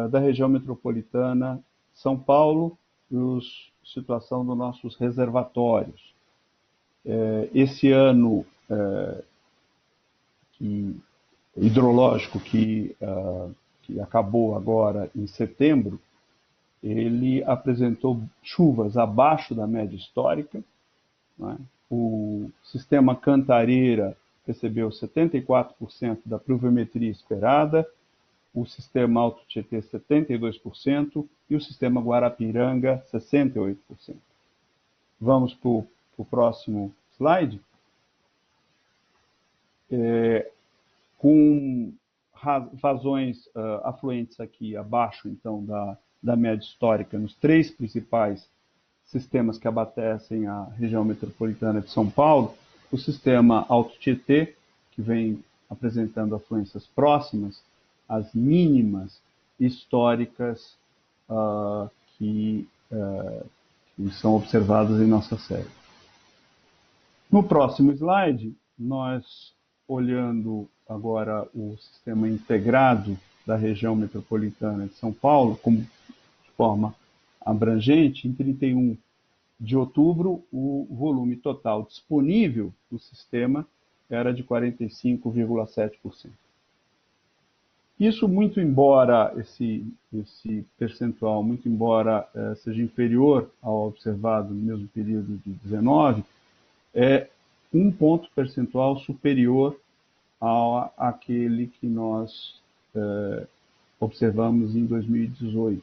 [0.09, 1.63] da região metropolitana
[1.93, 2.77] São Paulo
[3.13, 6.13] a situação dos nossos reservatórios.
[7.53, 8.45] esse ano
[10.53, 10.95] que,
[11.57, 13.53] hidrológico que, uh,
[13.83, 15.99] que acabou agora em setembro,
[16.81, 20.61] ele apresentou chuvas abaixo da média histórica.
[21.37, 21.57] Né?
[21.89, 27.87] O sistema Cantareira recebeu 74% da pluviometria esperada,
[28.53, 33.77] o sistema Alto Tietê 72% e o sistema Guarapiranga 68%.
[35.19, 37.59] Vamos para o próximo slide
[39.91, 40.51] é,
[41.17, 41.93] com
[42.81, 48.45] vazões uh, afluentes aqui abaixo, então, da, da média histórica nos três principais
[49.05, 52.53] sistemas que abastecem a região metropolitana de São Paulo,
[52.91, 54.55] o sistema Alto Tietê,
[54.91, 57.61] que vem apresentando afluências próximas
[58.13, 59.19] às mínimas
[59.59, 60.77] históricas
[61.27, 63.45] uh, que, uh,
[63.95, 65.69] que, são observadas em nossa série.
[67.31, 69.51] No próximo slide, nós
[69.87, 76.93] olhando agora o sistema integrado da região metropolitana de São Paulo, como de forma
[77.41, 78.95] abrangente, em 31
[79.59, 83.65] de outubro, o volume total disponível do sistema
[84.07, 86.42] era de 45,7%.
[88.05, 94.89] Isso, muito embora esse, esse percentual, muito embora eh, seja inferior ao observado no mesmo
[94.89, 96.21] período de 19,
[96.93, 97.27] é
[97.73, 99.79] um ponto percentual superior
[100.37, 102.61] ao aquele que nós
[102.93, 103.47] é,
[103.97, 105.81] observamos em 2018.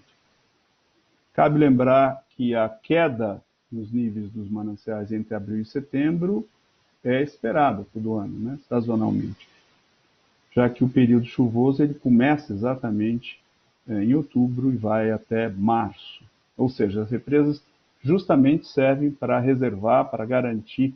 [1.33, 3.43] Cabe lembrar que a queda
[3.73, 6.47] nos níveis dos mananciais entre abril e setembro
[7.03, 9.49] é esperada todo ano, né, sazonalmente,
[10.53, 13.41] já que o período chuvoso ele começa exatamente
[13.89, 16.23] é, em outubro e vai até março.
[16.57, 17.63] Ou seja, as represas
[18.03, 20.95] justamente servem para reservar, para garantir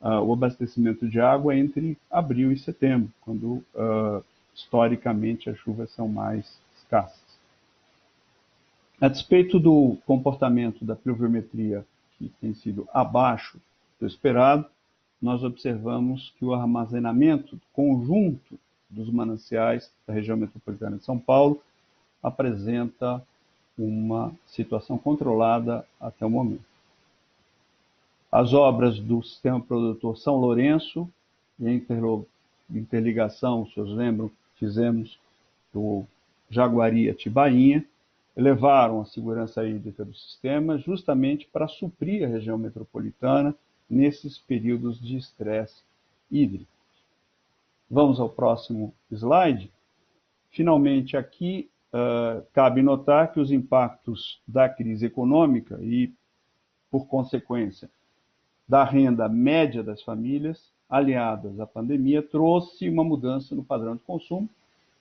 [0.00, 4.22] uh, o abastecimento de água entre abril e setembro, quando uh,
[4.54, 7.22] historicamente as chuvas são mais escassas.
[9.00, 11.84] A despeito do comportamento da pluviometria
[12.18, 13.58] que tem sido abaixo
[13.98, 14.66] do esperado,
[15.20, 18.58] nós observamos que o armazenamento conjunto
[18.94, 21.60] dos mananciais da região metropolitana de São Paulo
[22.22, 23.22] apresenta
[23.76, 26.74] uma situação controlada até o momento
[28.34, 31.08] as obras do sistema produtor São Lourenço,
[31.60, 31.80] em
[32.68, 35.20] interligação, se vocês lembram, fizemos
[35.72, 36.02] do
[36.50, 37.84] Jaguari a Tibainha,
[38.36, 43.54] elevaram a segurança hídrica do sistema justamente para suprir a região metropolitana
[43.88, 45.84] nesses períodos de estresse
[46.28, 46.73] hídrico.
[47.90, 49.70] Vamos ao próximo slide.
[50.50, 56.12] Finalmente, aqui uh, cabe notar que os impactos da crise econômica e,
[56.90, 57.90] por consequência,
[58.68, 64.48] da renda média das famílias, aliadas à pandemia, trouxe uma mudança no padrão de consumo.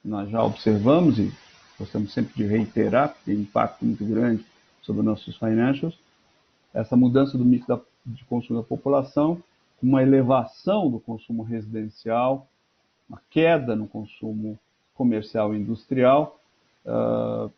[0.03, 1.31] Nós já observamos e
[1.79, 4.45] gostamos sempre de reiterar, tem impacto muito grande
[4.81, 5.97] sobre nossos financials,
[6.73, 7.65] essa mudança do mix
[8.05, 9.41] de consumo da população,
[9.81, 12.47] uma elevação do consumo residencial,
[13.13, 14.57] uma queda no consumo
[14.95, 16.39] comercial e industrial
[16.85, 17.51] uh,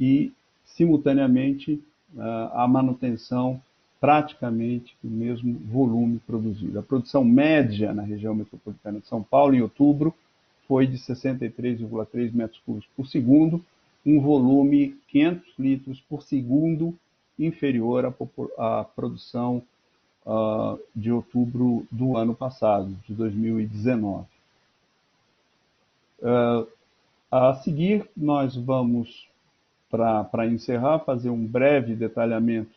[0.00, 0.32] e,
[0.64, 1.82] simultaneamente,
[2.14, 3.60] uh, a manutenção
[4.00, 6.78] praticamente do mesmo volume produzido.
[6.78, 10.14] A produção média na região metropolitana de São Paulo, em outubro,
[10.66, 13.62] foi de 63,3 metros cúbicos por segundo,
[14.04, 16.94] um volume 500 litros por segundo
[17.38, 19.62] inferior à, à produção
[20.26, 24.31] uh, de outubro do ano passado, de 2019.
[26.22, 26.66] Uh,
[27.30, 29.28] a seguir, nós vamos,
[29.90, 32.70] para encerrar, fazer um breve detalhamento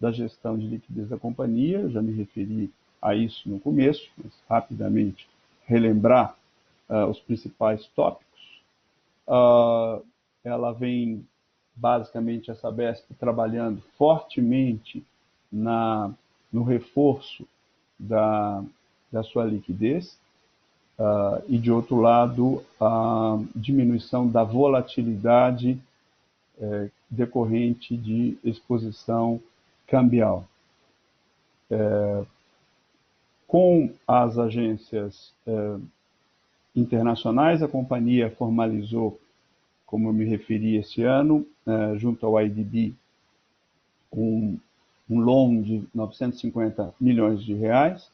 [0.00, 1.80] da gestão de liquidez da companhia.
[1.80, 5.28] Eu já me referi a isso no começo, mas rapidamente
[5.66, 6.36] relembrar
[6.88, 8.62] uh, os principais tópicos.
[9.26, 10.04] Uh,
[10.44, 11.26] ela vem,
[11.74, 15.04] basicamente, essa BESP trabalhando fortemente
[15.50, 16.12] na,
[16.52, 17.46] no reforço
[17.98, 18.62] da,
[19.10, 20.18] da sua liquidez,
[20.98, 25.80] Uh, e, de outro lado, a diminuição da volatilidade
[26.62, 29.40] eh, decorrente de exposição
[29.86, 30.46] cambial.
[31.68, 32.24] Eh,
[33.48, 35.78] com as agências eh,
[36.76, 39.18] internacionais, a companhia formalizou,
[39.84, 41.46] como eu me referi esse ano,
[41.98, 42.94] junto ao IDB,
[44.10, 44.56] um,
[45.10, 48.08] um loan de 950 milhões de reais,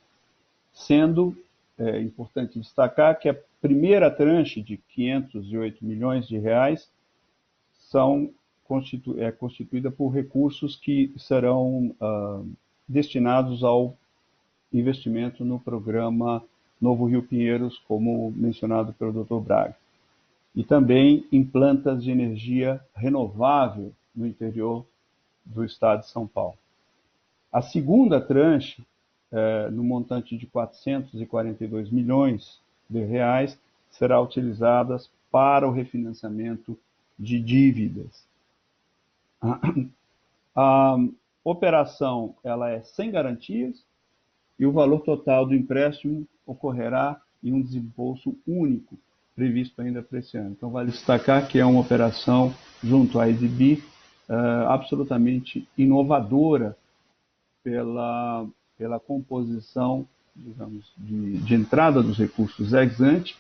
[0.73, 1.37] sendo
[1.79, 6.91] é importante destacar que a primeira tranche de 508 milhões de reais
[7.79, 8.31] são
[8.65, 12.47] constitu é constituída por recursos que serão uh,
[12.87, 13.97] destinados ao
[14.73, 16.45] investimento no programa
[16.81, 19.41] Novo Rio Pinheiros, como mencionado pelo Dr.
[19.41, 19.77] Braga,
[20.55, 24.85] e também em plantas de energia renovável no interior
[25.45, 26.59] do estado de São Paulo.
[27.51, 28.85] A segunda tranche
[29.31, 33.59] é, no montante de 442 milhões de reais,
[33.91, 36.79] será utilizadas para o refinanciamento
[37.19, 38.27] de dívidas.
[40.55, 40.97] A,
[41.45, 43.83] operação ela é sem garantias
[44.59, 48.99] e o valor total do empréstimo ocorrerá em um desembolso único,
[49.35, 50.51] previsto ainda para esse ano.
[50.51, 52.53] Então, vale destacar que é uma operação
[52.83, 53.83] junto à EDB
[54.29, 56.77] uh, é, absolutamente inovadora
[57.63, 58.47] pela
[58.79, 63.37] pela composição, digamos, de, de entrada dos recursos ex ante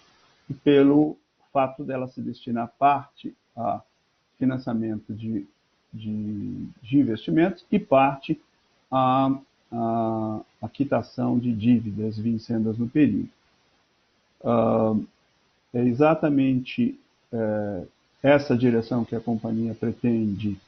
[0.51, 1.17] e pelo
[1.53, 3.81] fato dela se destinar parte a
[4.39, 5.47] financiamento de,
[5.93, 8.41] de, de investimentos e parte
[8.91, 9.39] a,
[9.73, 13.31] a, a, quitação de dívidas vincendas no período.
[14.41, 15.07] Uh,
[15.75, 16.99] é exatamente
[17.33, 17.85] é,
[18.23, 20.59] essa direção que a companhia pretende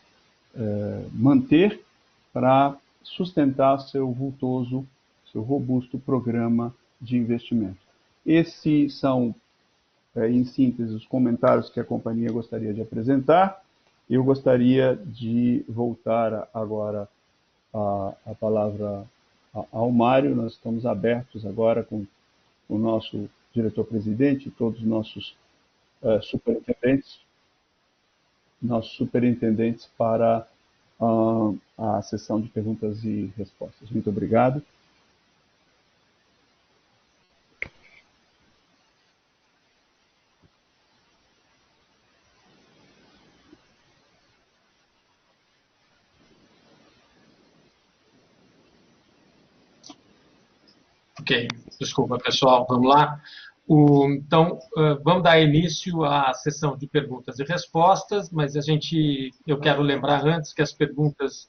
[0.54, 1.80] é, manter
[2.32, 4.86] para sustentar seu vultoso,
[5.32, 7.78] seu robusto programa de investimento.
[8.26, 9.34] Esses são,
[10.14, 13.62] é, em síntese, os comentários que a companhia gostaria de apresentar.
[14.08, 17.08] Eu gostaria de voltar agora
[17.72, 19.04] a, a palavra
[19.72, 20.34] ao Mário.
[20.34, 22.04] Nós estamos abertos agora com
[22.68, 25.36] o nosso diretor-presidente e todos os nossos
[26.02, 27.20] uh, superintendentes,
[28.62, 30.46] nossos superintendentes para
[31.80, 33.90] a sessão de perguntas e respostas.
[33.90, 34.62] Muito obrigado.
[51.18, 53.22] Ok, desculpa pessoal, vamos lá.
[53.72, 54.58] Então,
[55.04, 60.26] vamos dar início à sessão de perguntas e respostas, mas a gente, eu quero lembrar
[60.26, 61.46] antes que as perguntas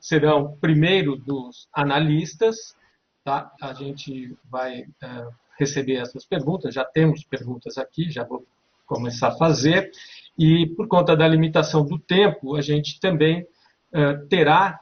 [0.00, 2.74] serão primeiro dos analistas,
[3.22, 3.52] tá?
[3.62, 8.44] A gente vai uh, receber essas perguntas, já temos perguntas aqui, já vou
[8.84, 9.92] começar a fazer,
[10.36, 13.42] e por conta da limitação do tempo, a gente também
[13.94, 14.80] uh, terá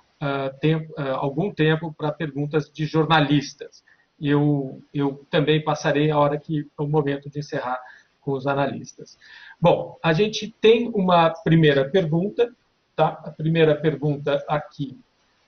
[0.60, 3.84] tempo, algum tempo para perguntas de jornalistas
[4.20, 7.80] eu, eu também passarei a hora que é o momento de encerrar
[8.20, 9.16] com os analistas.
[9.60, 12.52] Bom, a gente tem uma primeira pergunta,
[12.94, 13.20] tá?
[13.24, 14.98] A primeira pergunta aqui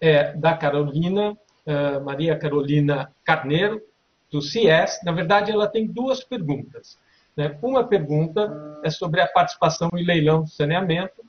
[0.01, 3.83] é da Carolina, uh, Maria Carolina Carneiro,
[4.31, 5.01] do CIES.
[5.05, 6.99] Na verdade, ela tem duas perguntas.
[7.37, 7.59] Né?
[7.62, 11.21] Uma pergunta é sobre a participação em leilão de saneamento,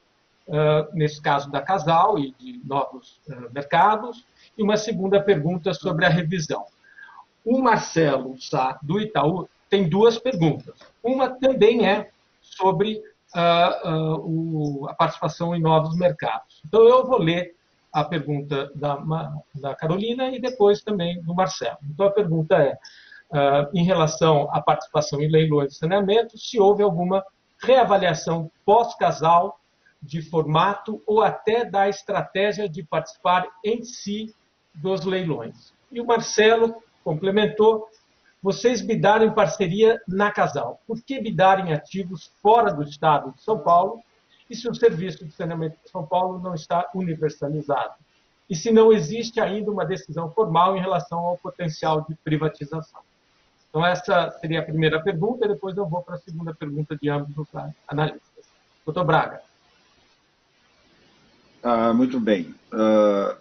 [0.47, 4.25] uh, nesse caso da Casal e de novos uh, mercados,
[4.57, 6.65] e uma segunda pergunta sobre a revisão.
[7.43, 10.75] O Marcelo Sá, do Itaú, tem duas perguntas.
[11.03, 12.09] Uma também é
[12.41, 13.01] sobre
[13.35, 16.61] uh, o, a participação em novos mercados.
[16.65, 17.55] Então, eu vou ler
[17.91, 18.97] a pergunta da,
[19.55, 21.77] da Carolina e depois também do Marcelo.
[21.89, 22.73] Então, a pergunta é,
[23.31, 27.23] uh, em relação à participação em leilões de saneamento, se houve alguma
[27.61, 29.59] reavaliação pós-casal
[30.01, 34.33] de formato ou até da estratégia de participar em si
[34.73, 35.73] dos leilões.
[35.91, 37.87] E o Marcelo complementou,
[38.41, 40.81] vocês bidaram em parceria na Casal.
[40.87, 44.01] Por que bidar em ativos fora do estado de São Paulo
[44.49, 47.93] e se o serviço de saneamento de São Paulo não está universalizado?
[48.49, 53.01] E se não existe ainda uma decisão formal em relação ao potencial de privatização?
[53.69, 57.09] Então, essa seria a primeira pergunta, e depois eu vou para a segunda pergunta de
[57.09, 57.47] ambos os
[57.87, 58.45] analistas.
[58.83, 59.41] Doutor Braga.
[61.63, 62.53] Ah, muito bem.
[62.73, 63.40] Uh,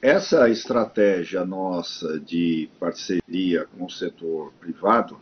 [0.00, 5.18] essa estratégia nossa de parceria com o setor privado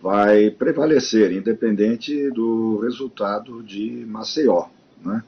[0.00, 4.66] vai prevalecer, independente do resultado de Maceió.
[5.02, 5.22] Né?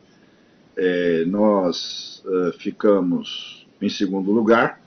[0.77, 4.81] É, nós uh, ficamos em segundo lugar,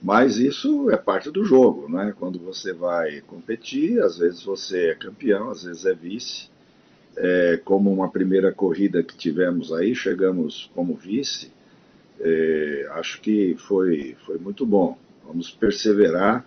[0.00, 1.90] mas isso é parte do jogo.
[1.90, 2.14] Né?
[2.18, 6.48] Quando você vai competir, às vezes você é campeão, às vezes é vice.
[7.18, 11.50] É, como uma primeira corrida que tivemos aí, chegamos como vice.
[12.20, 14.98] É, acho que foi, foi muito bom.
[15.24, 16.44] Vamos perseverar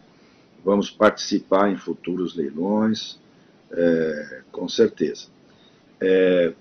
[0.64, 3.20] Vamos participar em futuros leilões,
[3.72, 5.28] é, com certeza.
[6.02, 6.54] É,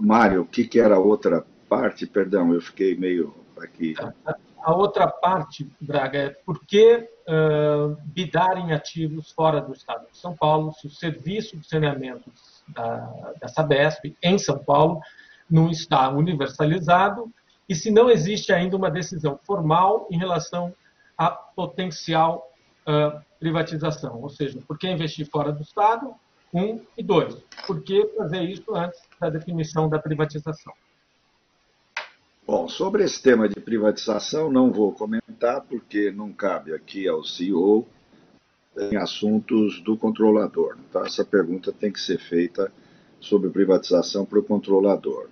[0.00, 2.06] Mário, o que, que era a outra parte?
[2.06, 3.94] Perdão, eu fiquei meio aqui.
[4.64, 10.16] A outra parte, Braga, é por que uh, bidar em ativos fora do estado de
[10.16, 12.30] São Paulo se o serviço de saneamento
[12.68, 15.00] da, da Sabesp em São Paulo
[15.50, 17.30] não está universalizado
[17.68, 20.74] e se não existe ainda uma decisão formal em relação
[21.16, 22.50] a potencial
[22.86, 24.20] uh, privatização.
[24.20, 26.14] Ou seja, por que investir fora do Estado?
[26.52, 27.34] Um e dois.
[27.66, 30.72] Por que fazer isso antes da definição da privatização?
[32.46, 37.86] Bom, sobre esse tema de privatização, não vou comentar, porque não cabe aqui ao CEO
[38.76, 40.76] em assuntos do controlador.
[40.88, 42.70] Então, essa pergunta tem que ser feita
[43.20, 45.28] sobre privatização para o controlador.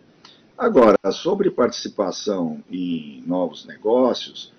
[0.60, 4.52] Agora, sobre participação em novos negócios,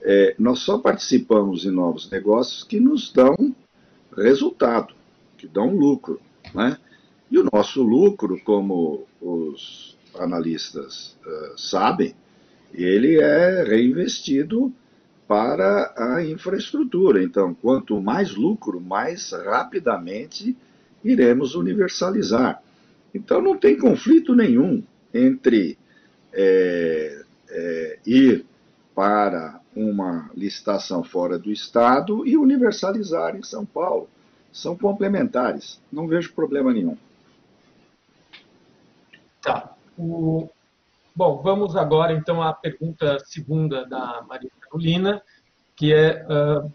[0.00, 3.34] é, nós só participamos em novos negócios que nos dão
[4.16, 4.94] resultado,
[5.36, 6.20] que dão lucro.
[6.54, 6.78] Né?
[7.28, 12.14] E o nosso lucro, como os analistas uh, sabem,
[12.72, 14.72] ele é reinvestido
[15.26, 17.20] para a infraestrutura.
[17.20, 20.56] Então, quanto mais lucro, mais rapidamente
[21.02, 22.62] iremos universalizar.
[23.12, 25.78] Então, não tem conflito nenhum entre
[26.32, 28.46] é, é, ir
[28.94, 34.08] para uma licitação fora do Estado e universalizar em São Paulo.
[34.52, 36.96] São complementares, não vejo problema nenhum.
[39.40, 39.74] Tá.
[39.96, 40.48] O...
[41.14, 45.22] Bom, vamos agora então à pergunta segunda da Maria Carolina,
[45.76, 46.72] que é uh,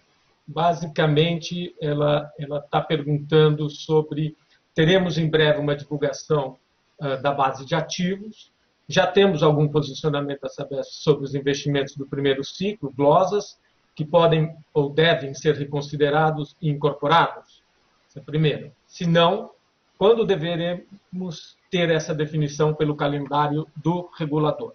[0.47, 4.35] basicamente ela ela está perguntando sobre
[4.73, 6.57] teremos em breve uma divulgação
[6.99, 8.53] da base de ativos
[8.87, 13.57] já temos algum posicionamento da Sabesp sobre os investimentos do primeiro ciclo, glosas,
[13.95, 17.63] que podem ou devem ser reconsiderados e incorporados?
[18.09, 18.73] Essa é a primeira.
[18.87, 19.51] Se não,
[19.97, 24.73] quando deveremos ter essa definição pelo calendário do regulador?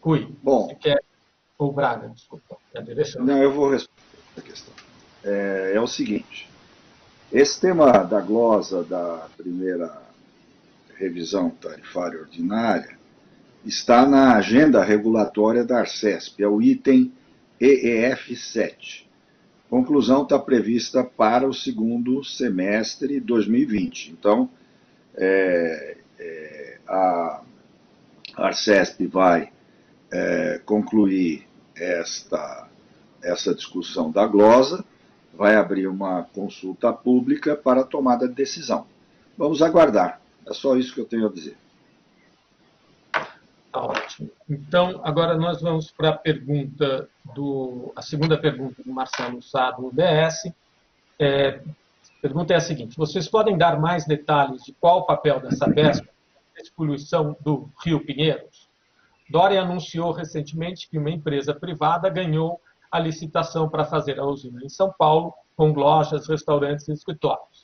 [0.00, 1.02] Cui, Bom, você quer...
[1.58, 3.24] Ou Braga, desculpa, é a direção.
[3.24, 4.02] Não, eu vou responder
[4.36, 4.74] a questão.
[5.22, 6.50] É, é o seguinte,
[7.30, 10.02] esse tema da glosa da primeira
[10.96, 12.96] revisão tarifária ordinária,
[13.64, 17.12] está na agenda regulatória da Arcesp, é o item
[17.60, 19.08] EEF 7.
[19.70, 24.10] Conclusão está prevista para o segundo semestre de 2020.
[24.10, 24.50] Então,
[25.14, 27.42] é, é, a
[28.36, 29.50] Arcesp vai
[30.10, 32.68] é, concluir esta,
[33.22, 34.84] essa discussão da glosa,
[35.32, 38.86] vai abrir uma consulta pública para tomada de decisão.
[39.36, 40.21] Vamos aguardar.
[40.46, 41.56] É só isso que eu tenho a dizer.
[43.72, 44.30] Tá ótimo.
[44.48, 49.86] Então, agora nós vamos para a pergunta do, a segunda pergunta do Marcelo Sá, do
[49.86, 50.52] UBS.
[51.18, 51.60] É,
[52.18, 55.50] a pergunta é a seguinte: vocês podem dar mais detalhes de qual o papel da
[55.52, 58.68] Sabesp na poluição do Rio Pinheiros?
[59.30, 64.68] Dória anunciou recentemente que uma empresa privada ganhou a licitação para fazer a usina em
[64.68, 67.61] São Paulo com lojas, restaurantes e escritórios.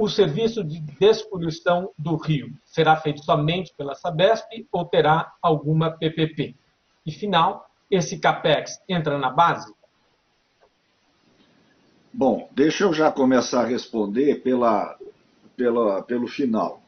[0.00, 6.54] O serviço de despoluição do rio será feito somente pela Sabesp ou terá alguma PPP?
[7.04, 9.70] E final, esse CAPEX entra na base?
[12.10, 14.96] Bom, deixa eu já começar a responder pela,
[15.54, 16.82] pela, pelo final.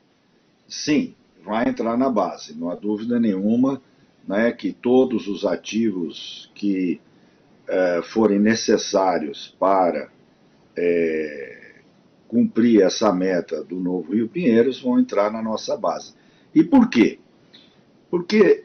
[0.67, 3.83] Sim, vai entrar na base, não há dúvida nenhuma
[4.27, 6.99] né, que todos os ativos que
[7.69, 10.11] é, forem necessários para
[10.75, 11.62] é,
[12.33, 16.15] cumprir essa meta do novo Rio Pinheiros vão entrar na nossa base.
[16.55, 17.19] E por quê?
[18.11, 18.65] Porque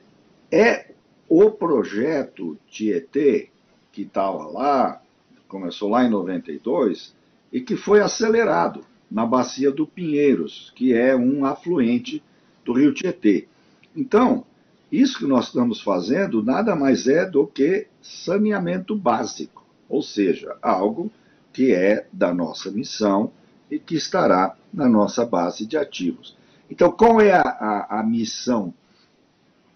[0.50, 0.92] é
[1.28, 3.50] o projeto Tietê,
[3.92, 5.02] que estava lá,
[5.50, 7.14] começou lá em 92,
[7.52, 12.24] e que foi acelerado na bacia do Pinheiros, que é um afluente
[12.64, 13.50] do rio Tietê.
[13.94, 14.46] Então,
[14.90, 21.12] isso que nós estamos fazendo nada mais é do que saneamento básico, ou seja, algo
[21.52, 23.34] que é da nossa missão
[23.70, 26.38] e que estará na nossa base de ativos.
[26.70, 28.74] Então, qual é a, a, a missão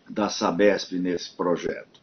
[0.09, 2.01] da Sabesp nesse projeto?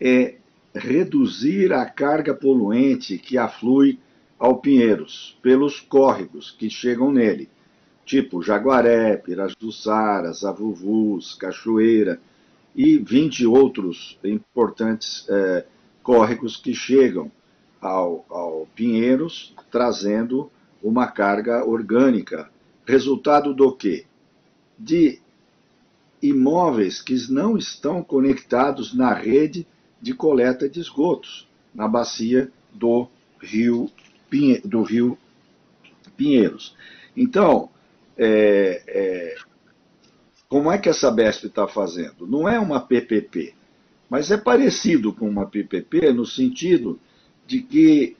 [0.00, 0.36] É
[0.74, 3.98] reduzir a carga poluente que aflui
[4.38, 7.48] ao Pinheiros pelos córregos que chegam nele,
[8.04, 12.20] tipo Jaguaré, Pirajuçara, Avuvus, Cachoeira
[12.74, 15.66] e 20 outros importantes é,
[16.02, 17.30] córregos que chegam
[17.80, 20.50] ao, ao Pinheiros, trazendo
[20.82, 22.50] uma carga orgânica.
[22.86, 24.06] Resultado do quê?
[24.78, 25.20] De
[26.22, 29.66] imóveis que não estão conectados na rede
[30.00, 33.08] de coleta de esgotos, na bacia do
[33.40, 33.90] rio,
[34.28, 35.18] Pinhe, do rio
[36.16, 36.74] Pinheiros.
[37.16, 37.70] Então,
[38.16, 39.36] é, é,
[40.48, 42.26] como é que essa BESP está fazendo?
[42.26, 43.54] Não é uma PPP,
[44.08, 46.98] mas é parecido com uma PPP no sentido
[47.46, 48.16] de que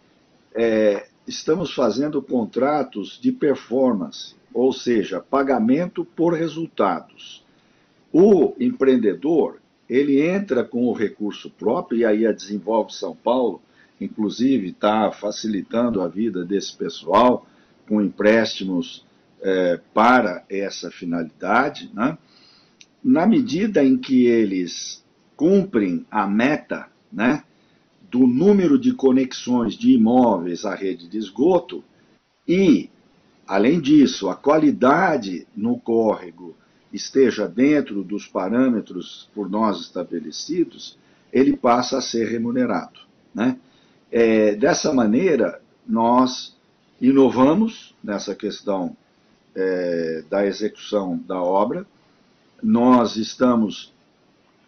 [0.55, 7.45] é, estamos fazendo contratos de performance, ou seja, pagamento por resultados.
[8.11, 13.61] O empreendedor ele entra com o recurso próprio, e aí a Desenvolve São Paulo,
[14.01, 17.47] inclusive, está facilitando a vida desse pessoal
[17.87, 19.07] com empréstimos
[19.41, 22.17] é, para essa finalidade, né?
[23.03, 25.05] na medida em que eles
[25.37, 27.45] cumprem a meta né,
[28.11, 31.85] do número de conexões de imóveis à rede de esgoto
[32.47, 32.89] e,
[33.47, 36.57] além disso, a qualidade no córrego
[36.93, 40.99] esteja dentro dos parâmetros por nós estabelecidos,
[41.31, 43.01] ele passa a ser remunerado.
[43.35, 43.59] Né?
[44.11, 46.57] É, dessa maneira, nós
[47.01, 48.97] inovamos nessa questão
[49.55, 51.87] é, da execução da obra.
[52.63, 53.93] Nós estamos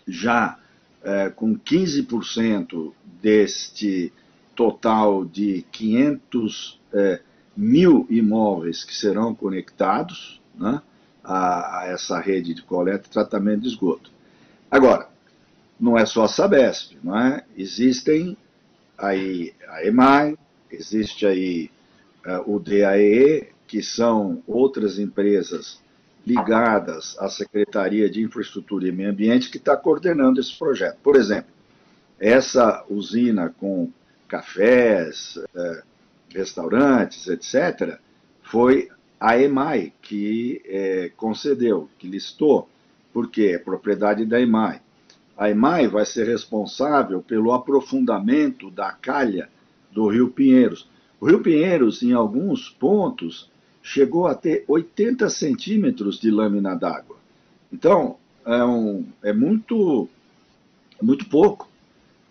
[0.06, 0.59] já
[1.02, 2.92] é, com 15%
[3.22, 4.12] deste
[4.54, 7.20] total de 500 é,
[7.56, 10.82] mil imóveis que serão conectados, né?
[11.22, 14.10] a, a essa rede de coleta e tratamento de esgoto.
[14.70, 15.08] Agora,
[15.78, 17.44] não é só a Sabesp, não é?
[17.56, 18.36] Existem
[18.98, 20.36] aí a EMAI,
[20.70, 21.70] existe aí
[22.26, 25.80] uh, o DAE, que são outras empresas
[26.26, 30.98] ligadas à Secretaria de Infraestrutura e Meio Ambiente que está coordenando esse projeto.
[31.02, 31.50] Por exemplo,
[32.18, 33.90] essa usina com
[34.28, 35.82] cafés, uh,
[36.32, 37.98] restaurantes, etc.,
[38.42, 42.68] foi a EMAI, que é, concedeu, que listou,
[43.12, 44.80] porque é propriedade da EMAI.
[45.36, 49.48] A EMAI vai ser responsável pelo aprofundamento da calha
[49.90, 50.88] do Rio Pinheiros.
[51.20, 53.50] O Rio Pinheiros, em alguns pontos,
[53.92, 57.16] chegou a ter 80 centímetros de lâmina d'água.
[57.72, 58.16] Então,
[58.46, 60.08] é, um, é muito,
[61.02, 61.68] muito pouco.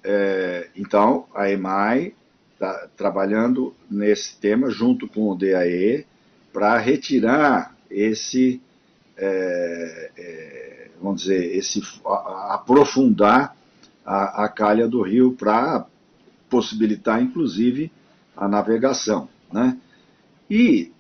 [0.02, 2.14] É, então, a EMAI
[2.54, 6.06] está trabalhando nesse tema junto com o DAE,
[6.54, 8.62] para retirar esse,
[9.18, 13.56] é, é, vamos dizer, esse a, aprofundar
[14.06, 15.86] a, a, calha do rio para
[16.50, 17.92] possibilitar, inclusive,
[18.36, 19.78] a navegação, né?
[20.50, 20.92] E,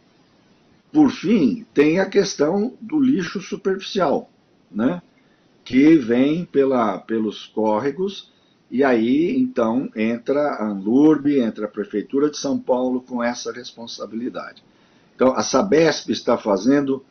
[0.91, 4.29] por fim, tem a questão do lixo superficial,
[4.71, 5.01] né?
[5.63, 8.31] Que vem pela, pelos córregos
[8.71, 14.63] e aí, então, entra a Anlurb, entra a Prefeitura de São Paulo com essa responsabilidade.
[15.15, 17.03] Então, a Sabesp está fazendo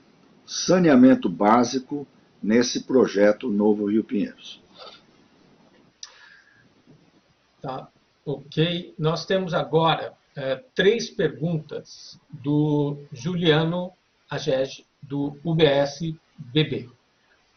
[0.46, 2.06] saneamento básico
[2.40, 4.62] nesse projeto Novo Rio Pinheiros.
[7.60, 7.88] Tá,
[8.24, 8.94] ok.
[8.96, 13.92] Nós temos agora é, três perguntas do Juliano
[14.30, 16.88] Agege, do UBS BB.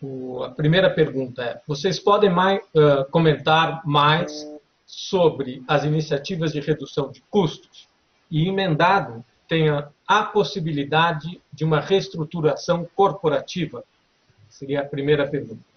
[0.01, 4.47] O, a primeira pergunta é: vocês podem mais, uh, comentar mais
[4.85, 7.87] sobre as iniciativas de redução de custos?
[8.31, 13.83] e emendado tenha a possibilidade de uma reestruturação corporativa?
[14.47, 15.70] Seria a primeira pergunta.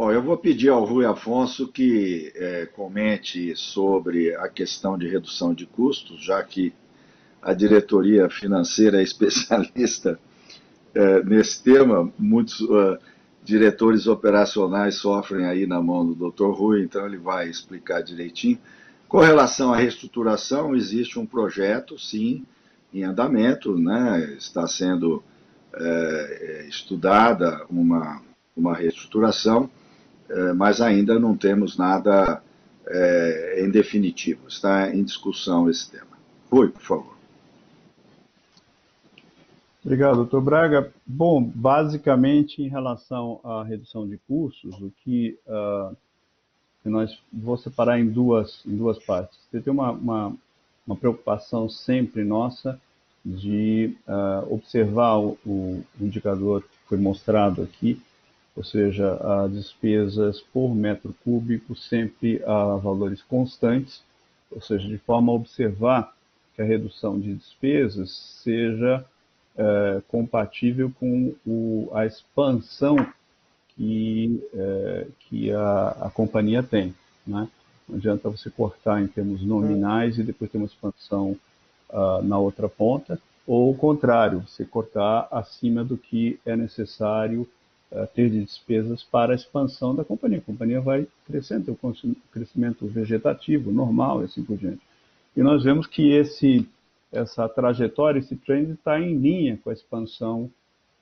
[0.00, 5.52] Bom, eu vou pedir ao Rui Afonso que é, comente sobre a questão de redução
[5.52, 6.72] de custos, já que
[7.42, 10.18] a diretoria financeira é especialista
[10.94, 12.10] é, nesse tema.
[12.18, 12.96] Muitos uh,
[13.44, 16.48] diretores operacionais sofrem aí na mão do Dr.
[16.48, 18.58] Rui, então ele vai explicar direitinho.
[19.06, 22.46] Com relação à reestruturação, existe um projeto, sim,
[22.90, 24.34] em andamento, né?
[24.38, 25.22] está sendo
[25.74, 28.22] é, estudada uma,
[28.56, 29.79] uma reestruturação, é,
[30.56, 32.42] mas ainda não temos nada
[32.86, 36.18] é, em definitivo, está em discussão esse tema.
[36.50, 37.20] Rui, por favor.
[39.84, 40.92] Obrigado, doutor Braga.
[41.06, 45.96] Bom, basicamente, em relação à redução de custos, o que uh,
[46.84, 49.38] nós vou separar em duas, em duas partes.
[49.50, 50.36] Tem uma, uma,
[50.86, 52.78] uma preocupação sempre nossa
[53.24, 58.00] de uh, observar o, o, indicador que foi mostrado aqui,
[58.60, 64.02] ou seja, as despesas por metro cúbico sempre a valores constantes,
[64.50, 66.14] ou seja, de forma a observar
[66.54, 68.10] que a redução de despesas
[68.44, 69.02] seja
[69.56, 72.96] é, compatível com o, a expansão
[73.74, 76.94] que, é, que a, a, companhia tem.
[77.26, 77.48] Né?
[77.88, 81.34] Não adianta você cortar em termos nominais e depois ter uma expansão
[81.88, 87.48] uh, na outra ponta, ou o contrário, você cortar acima do que é necessário
[88.14, 90.38] ter de despesas para a expansão da companhia.
[90.38, 94.80] A companhia vai crescendo, tem um crescimento vegetativo, normal e assim por diante.
[95.36, 96.68] E nós vemos que esse
[97.12, 100.50] essa trajetória, esse trend está em linha com a expansão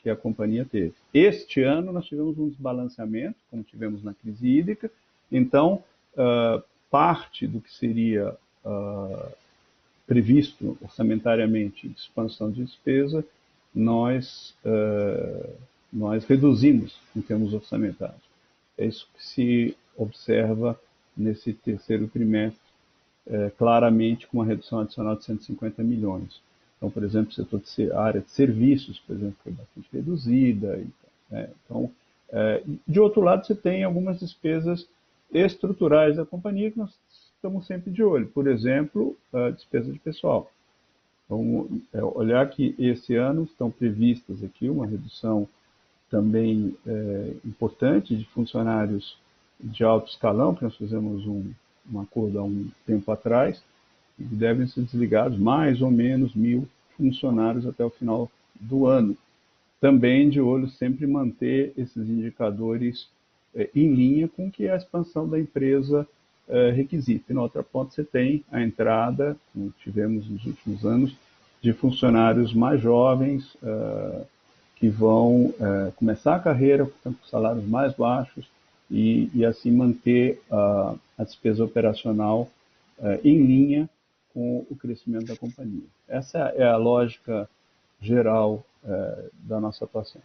[0.03, 0.95] que a companhia teve.
[1.13, 4.91] Este ano nós tivemos um desbalanceamento, como tivemos na crise hídrica,
[5.31, 5.83] então
[6.15, 8.35] uh, parte do que seria
[8.65, 9.33] uh,
[10.07, 13.25] previsto orçamentariamente de expansão de despesa,
[13.75, 15.51] nós, uh,
[15.93, 18.23] nós reduzimos em termos orçamentários.
[18.77, 20.79] É isso que se observa
[21.17, 22.61] nesse terceiro trimestre
[23.27, 26.41] é, claramente com uma redução adicional de 150 milhões.
[26.77, 30.81] Então, por exemplo, setor de a área de serviços, por exemplo, foi bastante reduzida.
[31.31, 31.51] Né?
[31.65, 31.91] Então,
[32.31, 34.87] é, de outro lado, você tem algumas despesas
[35.33, 36.91] estruturais da companhia que nós
[37.35, 38.29] estamos sempre de olho.
[38.29, 40.51] Por exemplo, a despesa de pessoal.
[41.27, 45.49] Então, é, olhar que esse ano estão previstas aqui uma redução
[46.11, 49.17] também é, importante de funcionários
[49.61, 51.51] de alto escalão, que nós fizemos um,
[51.93, 53.63] um acordo há um tempo atrás,
[54.19, 59.17] e devem ser desligados mais ou menos mil funcionários até o final do ano.
[59.81, 63.09] Também de olho sempre manter esses indicadores
[63.55, 66.07] é, em linha com o que a expansão da empresa
[66.49, 67.33] é, requisita.
[67.33, 71.17] E na outra ponta você tem a entrada, como tivemos nos últimos anos,
[71.61, 74.23] de funcionários mais jovens é,
[74.79, 75.53] que vão
[75.97, 78.49] começar a carreira com salários mais baixos
[78.91, 82.49] e, e assim manter a, a despesa operacional
[83.01, 83.89] eh, em linha
[84.33, 85.87] com o crescimento da companhia.
[86.09, 87.49] Essa é a lógica
[88.01, 90.21] geral eh, da nossa atuação.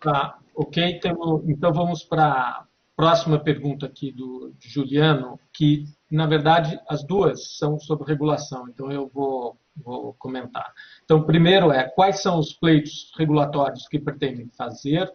[0.00, 1.00] Tá, ok.
[1.46, 7.78] Então vamos para a próxima pergunta aqui do Juliano, que na verdade as duas são
[7.78, 10.72] sobre regulação, então eu vou, vou comentar.
[11.04, 15.12] Então, primeiro é quais são os pleitos regulatórios que pretendem fazer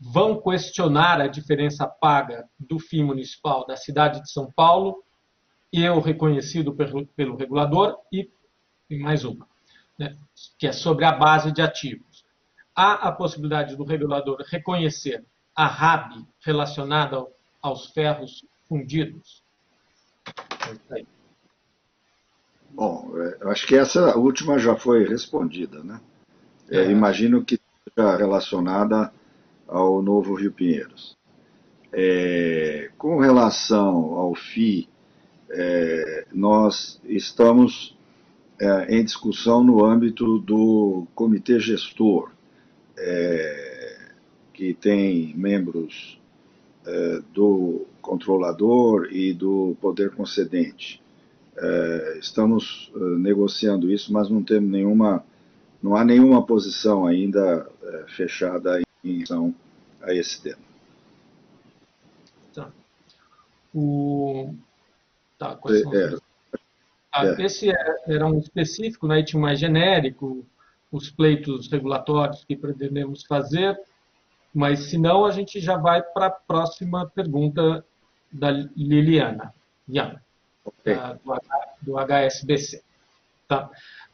[0.00, 5.02] vão questionar a diferença paga do FII municipal da cidade de São Paulo,
[5.72, 8.30] eu reconhecido pelo, pelo regulador, e,
[8.90, 9.48] e mais uma,
[9.98, 10.16] né,
[10.58, 12.24] que é sobre a base de ativos.
[12.74, 15.24] Há a possibilidade do regulador reconhecer
[15.54, 17.24] a RAB relacionada
[17.62, 19.42] aos ferros fundidos?
[20.90, 21.04] É
[22.74, 26.00] Bom, é, eu acho que essa última já foi respondida, né?
[26.68, 26.90] É.
[26.90, 29.12] Imagino que seja relacionada
[29.68, 31.16] ao novo Rio Pinheiros.
[31.92, 34.88] É, com relação ao FI,
[35.50, 37.96] é, nós estamos
[38.60, 42.32] é, em discussão no âmbito do comitê gestor,
[42.98, 44.08] é,
[44.52, 46.20] que tem membros
[46.84, 51.03] é, do controlador e do poder concedente.
[51.56, 55.24] É, estamos negociando isso, mas não temos nenhuma,
[55.82, 57.68] não há nenhuma posição ainda
[58.08, 59.54] fechada em relação
[60.02, 60.62] a esse tema.
[62.52, 62.70] Tá.
[63.74, 64.54] O...
[65.38, 66.16] Tá, é,
[67.12, 67.42] ah, é.
[67.42, 67.74] Esse é,
[68.08, 70.44] era um específico, né, tinha mais genérico,
[70.90, 73.78] os pleitos regulatórios que pretendemos fazer,
[74.52, 77.84] mas se não, a gente já vai para a próxima pergunta
[78.32, 79.52] da Liliana.
[79.88, 80.22] Iana.
[80.64, 80.94] Okay.
[80.94, 81.18] uh,
[81.82, 82.82] do, do, HSBC.
[83.46, 83.70] Tá?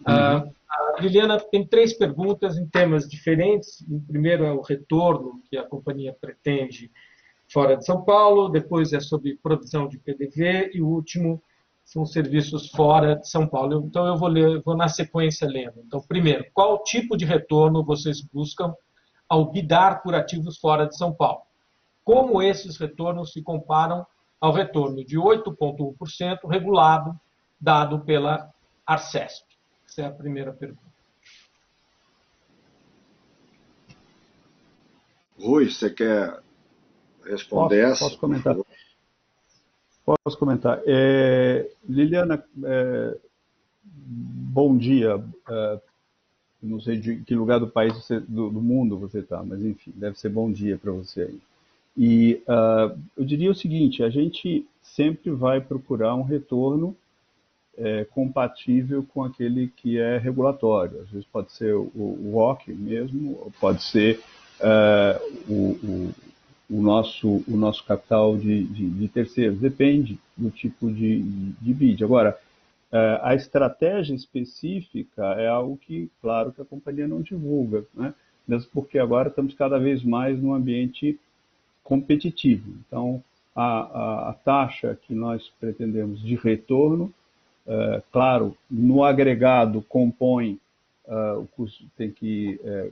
[0.06, 0.38] Uhum.
[0.38, 3.80] Uh, a Liliana tem três perguntas em temas diferentes.
[3.88, 6.90] O primeiro é o retorno que a companhia pretende
[7.48, 11.42] fora de São Paulo, depois é sobre provisão de PDV e o último
[11.84, 13.84] são serviços fora de São Paulo.
[13.84, 15.82] Então eu vou ler, vou na sequência lendo.
[15.84, 18.72] Então, primeiro, qual tipo de retorno vocês buscam
[19.28, 21.42] ao bidar por ativos fora de São Paulo?
[22.04, 24.06] Como esses retornos se comparam
[24.40, 27.18] ao retorno de 8,1% regulado
[27.60, 28.50] dado pela
[28.86, 29.44] Arcesp?
[29.86, 30.90] Essa é a primeira pergunta.
[35.38, 36.40] Rui, você quer
[37.24, 38.04] responder posso, essa?
[38.04, 38.56] Posso comentar.
[40.04, 40.82] Posso comentar.
[40.86, 43.18] É, Liliana, é,
[43.84, 45.22] bom dia.
[45.48, 45.80] É,
[46.62, 49.92] não sei de que lugar do país, você, do, do, mundo você está, mas enfim,
[49.96, 51.40] deve ser bom dia para você aí.
[51.96, 56.96] E uh, eu diria o seguinte: a gente sempre vai procurar um retorno
[57.76, 61.00] é, compatível com aquele que é regulatório.
[61.02, 64.20] Às vezes pode ser o, o mesmo, pode ser
[64.60, 66.14] uh, o, o
[66.70, 69.58] o nosso, o nosso capital de, de, de terceiros.
[69.58, 71.20] Depende do tipo de,
[71.60, 72.04] de bid.
[72.04, 72.38] Agora,
[72.92, 78.14] é, a estratégia específica é algo que, claro, que a companhia não divulga, né?
[78.46, 81.18] mesmo porque agora estamos cada vez mais num ambiente
[81.90, 82.72] competitivo.
[82.86, 83.20] Então,
[83.54, 87.12] a, a, a taxa que nós pretendemos de retorno,
[87.66, 90.56] é, claro, no agregado compõe
[91.08, 92.90] é, o custo, tem que é,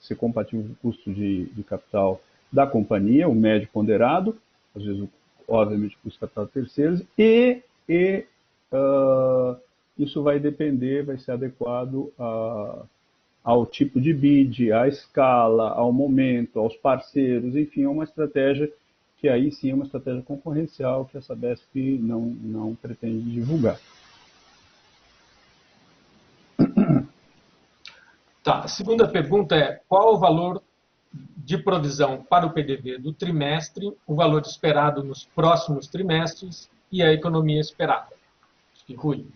[0.00, 2.20] ser compatível com o custo de, de capital
[2.52, 4.36] da companhia, o médio ponderado,
[4.74, 5.08] às vezes,
[5.46, 8.24] obviamente, com os capital terceiros, e, e
[8.72, 9.56] uh,
[9.96, 12.82] isso vai depender, vai ser adequado a,
[13.50, 18.72] ao tipo de bid, à escala, ao momento, aos parceiros, enfim, é uma estratégia
[19.16, 23.78] que aí sim é uma estratégia concorrencial que a Sabesp não, não pretende divulgar.
[28.42, 28.60] Tá.
[28.60, 30.62] A segunda pergunta é: qual o valor
[31.12, 37.12] de provisão para o PDV do trimestre, o valor esperado nos próximos trimestres e a
[37.12, 38.14] economia esperada.
[38.72, 39.26] Acho que Rui.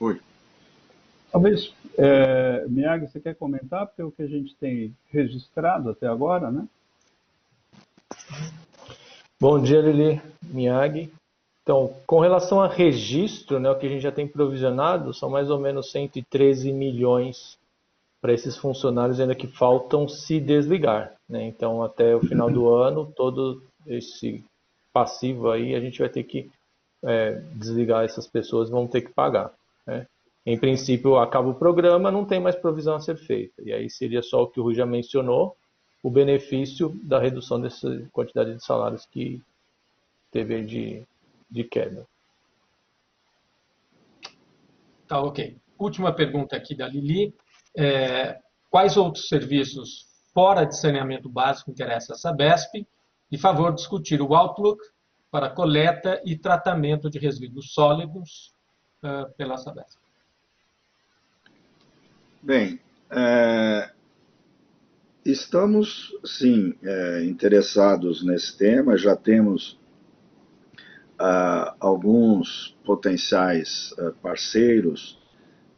[0.00, 0.20] Rui.
[1.30, 2.64] Talvez, é,
[3.00, 6.66] você quer comentar, porque é o que a gente tem registrado até agora, né?
[9.40, 11.12] Bom dia, Lili, Miyagi.
[11.62, 15.50] Então, com relação a registro, né, o que a gente já tem provisionado são mais
[15.50, 17.58] ou menos 113 milhões
[18.20, 21.12] para esses funcionários ainda que faltam se desligar.
[21.28, 21.44] Né?
[21.44, 24.44] Então, até o final do ano, todo esse
[24.92, 26.50] passivo aí, a gente vai ter que
[27.04, 29.52] é, desligar essas pessoas, vão ter que pagar.
[29.86, 30.06] Né?
[30.48, 33.60] Em princípio, acaba o programa, não tem mais provisão a ser feita.
[33.62, 35.54] E aí seria só o que o Rui já mencionou,
[36.02, 39.42] o benefício da redução dessa quantidade de salários que
[40.30, 41.06] teve de,
[41.50, 42.08] de queda.
[45.06, 45.54] Tá, ok.
[45.78, 47.34] Última pergunta aqui da Lili
[47.76, 48.40] é,
[48.70, 52.86] quais outros serviços fora de saneamento básico interessam a Sabesp
[53.30, 54.82] e favor discutir o Outlook
[55.30, 58.54] para coleta e tratamento de resíduos sólidos
[59.02, 60.07] uh, pela Sabesp.
[62.48, 62.80] Bem,
[63.10, 63.90] é,
[65.22, 69.72] estamos sim é, interessados nesse tema, já temos
[71.20, 75.18] uh, alguns potenciais uh, parceiros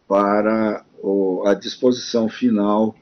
[0.06, 0.84] para
[1.44, 2.94] a disposição final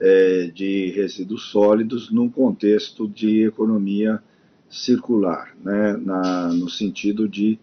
[0.00, 4.20] é, de resíduos sólidos num contexto de economia
[4.68, 7.60] circular, né, na, no sentido de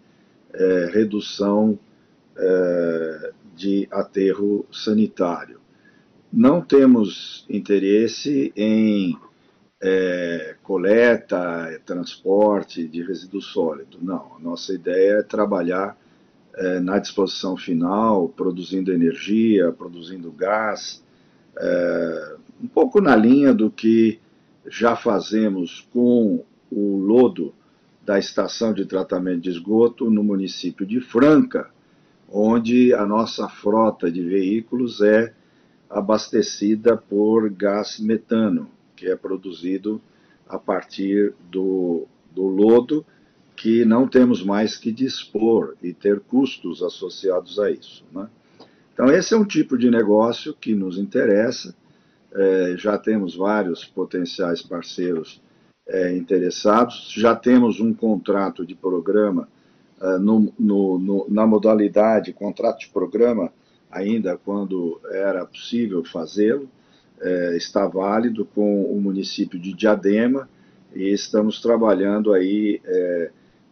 [0.54, 1.78] é, redução
[2.38, 5.60] é, de aterro sanitário.
[6.32, 9.18] Não temos interesse em
[9.82, 13.98] é, coleta, transporte de resíduo sólido.
[14.02, 15.98] Não, a nossa ideia é trabalhar
[16.56, 21.04] é, na disposição final, produzindo energia, produzindo gás,
[21.58, 24.20] é, um pouco na linha do que
[24.68, 27.54] já fazemos com o lodo
[28.04, 31.70] da estação de tratamento de esgoto no município de Franca,
[32.32, 35.34] onde a nossa frota de veículos é
[35.90, 40.02] abastecida por gás metano, que é produzido
[40.48, 43.06] a partir do, do lodo
[43.56, 48.04] que não temos mais que dispor e ter custos associados a isso.
[48.12, 48.28] Né?
[48.94, 51.76] Então, esse é um tipo de negócio que nos interessa.
[52.34, 55.42] É, já temos vários potenciais parceiros
[55.88, 59.50] é, interessados, já temos um contrato de programa
[60.20, 63.52] no, no, no, na modalidade contrato de programa,
[63.92, 66.70] ainda quando era possível fazê-lo,
[67.22, 70.50] é, está válido com o município de Diadema
[70.96, 73.32] e estamos trabalhando aí é,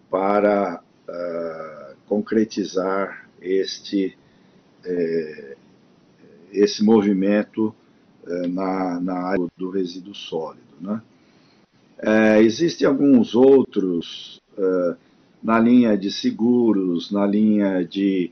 [0.10, 4.18] para uh, concretizar este,
[4.86, 5.56] é,
[6.52, 7.74] esse movimento
[8.50, 10.62] na, na área do resíduo sólido.
[10.80, 11.02] Né?
[12.42, 14.96] Existem alguns outros é,
[15.42, 18.32] na linha de seguros, na linha de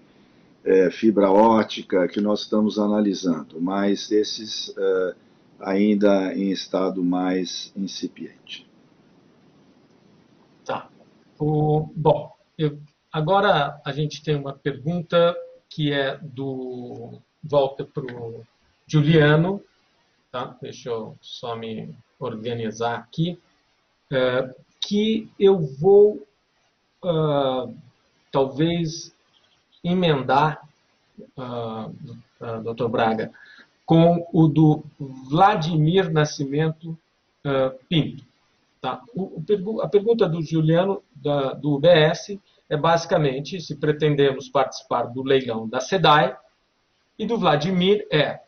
[0.63, 5.15] é, fibra ótica que nós estamos analisando, mas esses é,
[5.59, 8.67] ainda em estado mais incipiente.
[10.65, 10.89] Tá.
[11.39, 12.77] O, bom, eu,
[13.11, 15.35] agora a gente tem uma pergunta
[15.69, 17.19] que é do.
[17.43, 18.43] Volta para o
[18.85, 19.61] Juliano.
[20.31, 20.57] Tá?
[20.61, 23.39] Deixa eu só me organizar aqui.
[24.11, 26.27] É, que eu vou
[27.03, 27.73] uh,
[28.31, 29.13] talvez
[29.83, 30.67] emendar,
[31.37, 31.93] uh,
[32.41, 33.31] uh, doutor Braga,
[33.85, 36.97] com o do Vladimir Nascimento
[37.45, 38.23] uh, Pinto.
[38.81, 39.01] Tá?
[39.15, 42.37] O, o, a pergunta do Juliano, da, do UBS,
[42.69, 46.37] é basicamente se pretendemos participar do leilão da SEDAI,
[47.17, 48.39] e do Vladimir é,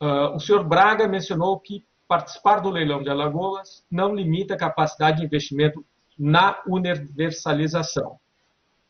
[0.00, 5.18] uh, o senhor Braga mencionou que participar do leilão de Alagoas não limita a capacidade
[5.18, 5.84] de investimento
[6.18, 8.18] na universalização.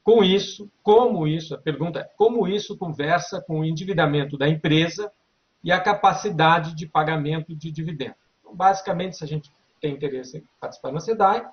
[0.02, 5.12] Com isso, como isso, a pergunta é, como isso conversa com o endividamento da empresa
[5.62, 8.16] e a capacidade de pagamento de dividendos?
[8.40, 9.50] Então, basicamente, se a gente
[9.80, 11.46] tem interesse em participar na SEDAI,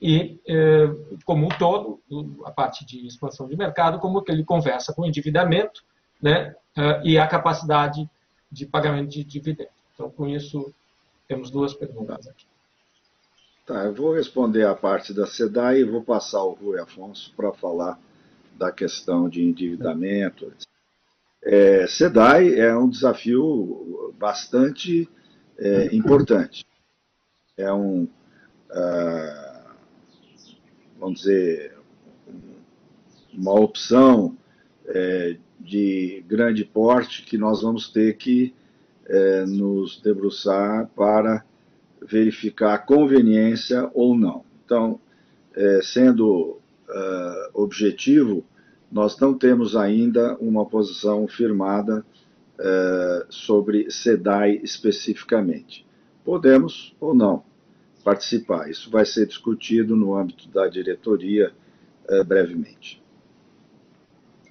[0.00, 0.86] e, eh,
[1.24, 2.00] como um todo,
[2.44, 5.82] a parte de expansão de mercado, como que ele conversa com o endividamento
[6.20, 8.08] né, eh, e a capacidade
[8.52, 9.72] de pagamento de dividendos.
[9.94, 10.72] Então, com isso,
[11.26, 12.46] temos duas perguntas aqui.
[13.66, 17.52] Tá, eu vou responder a parte da SEDAI e vou passar ao Rui Afonso para
[17.52, 17.98] falar
[18.56, 20.52] da questão de endividamento.
[21.42, 25.08] É, SEDAI é um desafio bastante
[25.58, 26.64] é, importante.
[27.56, 28.04] É um,
[28.70, 29.70] uh,
[30.96, 31.76] vamos dizer,
[33.32, 34.38] uma opção
[34.86, 38.54] é, de grande porte que nós vamos ter que
[39.06, 41.44] é, nos debruçar para
[42.08, 44.44] verificar a conveniência ou não.
[44.64, 45.00] Então,
[45.54, 48.44] é, sendo uh, objetivo,
[48.90, 52.04] nós não temos ainda uma posição firmada
[52.58, 55.86] uh, sobre SEDAI especificamente.
[56.24, 57.44] Podemos ou não
[58.04, 58.70] participar.
[58.70, 61.52] Isso vai ser discutido no âmbito da diretoria
[62.08, 63.02] uh, brevemente.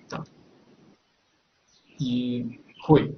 [0.10, 0.24] Tá.
[2.00, 3.16] E foi.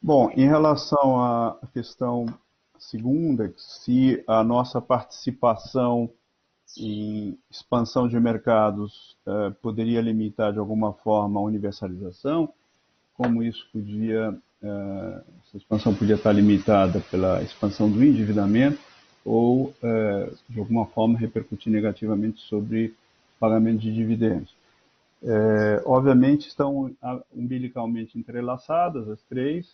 [0.00, 2.26] Bom, em relação à questão
[2.90, 6.10] segunda, se a nossa participação
[6.78, 12.52] em expansão de mercados eh, poderia limitar de alguma forma a universalização,
[13.14, 18.78] como isso podia, eh, essa expansão podia estar limitada pela expansão do endividamento
[19.24, 22.94] ou eh, de alguma forma repercutir negativamente sobre
[23.38, 24.54] pagamento de dividendos.
[25.86, 26.94] Obviamente estão
[27.34, 29.66] umbilicalmente entrelaçadas as três,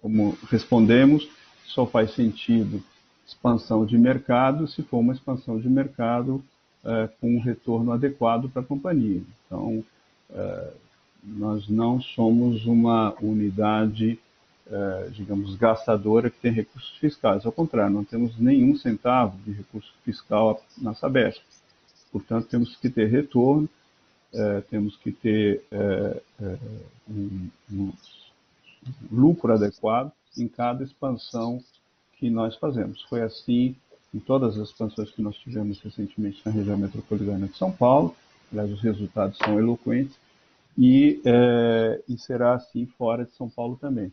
[0.00, 1.28] como respondemos,
[1.68, 2.82] só faz sentido
[3.26, 6.42] expansão de mercado se for uma expansão de mercado
[6.84, 9.22] é, com um retorno adequado para a companhia.
[9.46, 9.84] Então,
[10.30, 10.72] é,
[11.22, 14.18] nós não somos uma unidade,
[14.70, 17.44] é, digamos, gastadora que tem recursos fiscais.
[17.44, 21.42] Ao contrário, não temos nenhum centavo de recurso fiscal na Sabesp.
[22.10, 23.68] Portanto, temos que ter retorno,
[24.32, 26.56] é, temos que ter é, é,
[27.10, 27.92] um, um
[29.10, 31.58] lucro adequado em cada expansão
[32.18, 33.02] que nós fazemos.
[33.04, 33.76] Foi assim
[34.14, 38.14] em todas as expansões que nós tivemos recentemente na região metropolitana de São Paulo.
[38.50, 40.16] Aliás, os resultados são eloquentes.
[40.76, 44.12] E, é, e será assim fora de São Paulo também.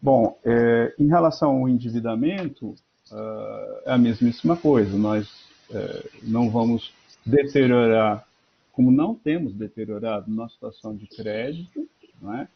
[0.00, 2.74] Bom, é, em relação ao endividamento,
[3.10, 4.96] uh, é a mesmíssima coisa.
[4.98, 5.26] Nós
[5.70, 6.92] é, não vamos
[7.24, 8.26] deteriorar,
[8.72, 11.88] como não temos deteriorado nossa situação de crédito,
[12.20, 12.48] não é?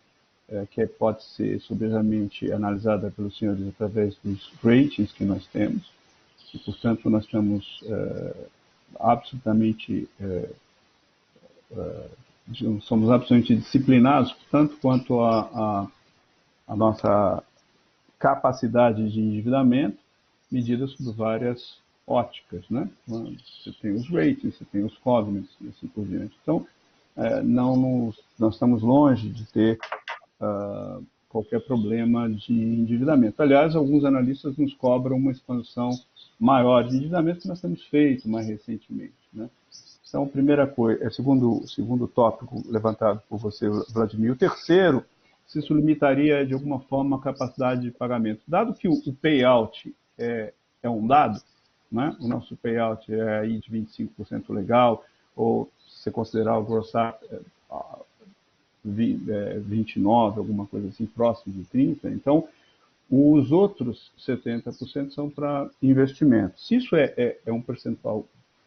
[0.50, 5.90] É, que pode ser soberanamente analisada pelos senhores através dos ratings que nós temos,
[6.54, 8.34] e, portanto, nós estamos é,
[8.98, 10.50] absolutamente, é,
[11.72, 12.08] é
[12.80, 15.86] somos absolutamente disciplinados, tanto quanto a, a,
[16.68, 17.42] a nossa
[18.18, 19.98] capacidade de endividamento,
[20.50, 21.76] medidas por várias
[22.06, 22.88] óticas, né?
[23.06, 26.34] Você tem os ratings, você tem os covenants e assim por diante.
[26.42, 26.66] Então,
[27.14, 29.78] é, não nos, nós estamos longe de ter
[30.40, 33.40] uh, qualquer problema de endividamento.
[33.42, 35.90] Aliás, alguns analistas nos cobram uma expansão
[36.38, 39.14] maior de endividamento que nós temos feito mais recentemente.
[39.32, 39.48] Né?
[40.08, 44.32] Então, primeira coisa, é segundo, segundo tópico levantado por você, Vladimir.
[44.32, 45.04] O terceiro,
[45.46, 48.40] se isso limitaria de alguma forma a capacidade de pagamento.
[48.48, 51.40] Dado que o, payout é, é um dado,
[51.92, 52.16] né?
[52.20, 55.04] o nosso payout é aí de 25% legal,
[55.36, 57.40] ou se considerar o gross é,
[58.90, 62.10] 29, alguma coisa assim, próximo de 30.
[62.10, 62.48] Então,
[63.10, 66.60] os outros 70% são para investimento.
[66.60, 68.26] Se isso é, é, é, um percentual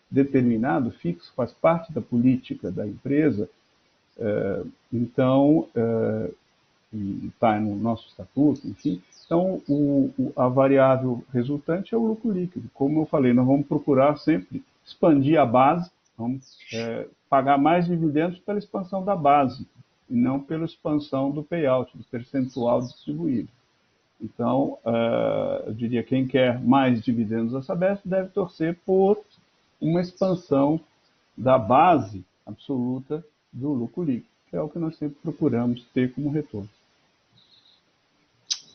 [0.09, 3.49] determinado, fixo, faz parte da política da empresa,
[4.17, 5.67] é, então,
[7.23, 12.69] está no nosso estatuto, enfim, então o, o, a variável resultante é o lucro líquido.
[12.73, 18.39] Como eu falei, nós vamos procurar sempre expandir a base, vamos é, pagar mais dividendos
[18.39, 19.65] pela expansão da base,
[20.11, 23.47] e não pela expansão do payout, do percentual distribuído.
[24.21, 29.17] Então, uh, eu diria quem quer mais dividendos da Sabesp deve torcer por
[29.79, 30.79] uma expansão
[31.35, 36.29] da base absoluta do lucro líquido, que é o que nós sempre procuramos ter como
[36.29, 36.69] retorno.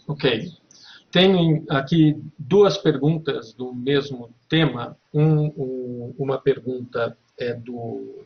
[0.09, 0.51] Ok.
[1.13, 4.97] Tenho aqui duas perguntas do mesmo tema.
[5.15, 8.25] Um, uma pergunta é do,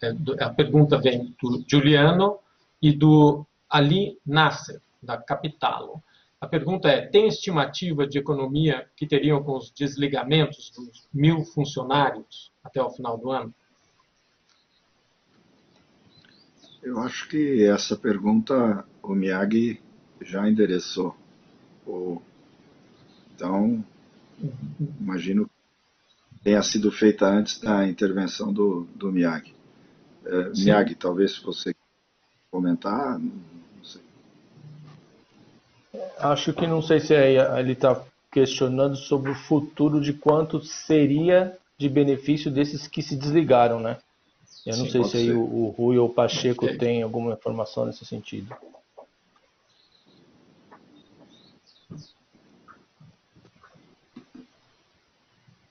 [0.00, 2.38] é do, A pergunta vem do Juliano
[2.82, 6.02] e do Ali Nasser, da Capitalo.
[6.40, 12.50] A pergunta é: tem estimativa de economia que teriam com os desligamentos dos mil funcionários
[12.64, 13.54] até o final do ano?
[16.82, 19.80] Eu acho que essa pergunta o Miyagi
[20.20, 21.16] já endereçou.
[23.34, 23.84] Então,
[25.00, 29.54] imagino que tenha sido feita antes da intervenção do, do Miyagi.
[30.24, 31.71] É, Miyagi, talvez você
[32.52, 33.18] comentar?
[33.18, 33.32] Não
[33.82, 34.02] sei.
[36.18, 41.58] Acho que não sei se é, ele está questionando sobre o futuro de quanto seria
[41.78, 43.98] de benefício desses que se desligaram, né?
[44.64, 46.78] Eu não Sim, sei se aí o, o Rui ou o Pacheco okay.
[46.78, 48.54] tem alguma informação nesse sentido.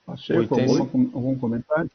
[0.04, 1.90] Pacheco, algum, algum comentário?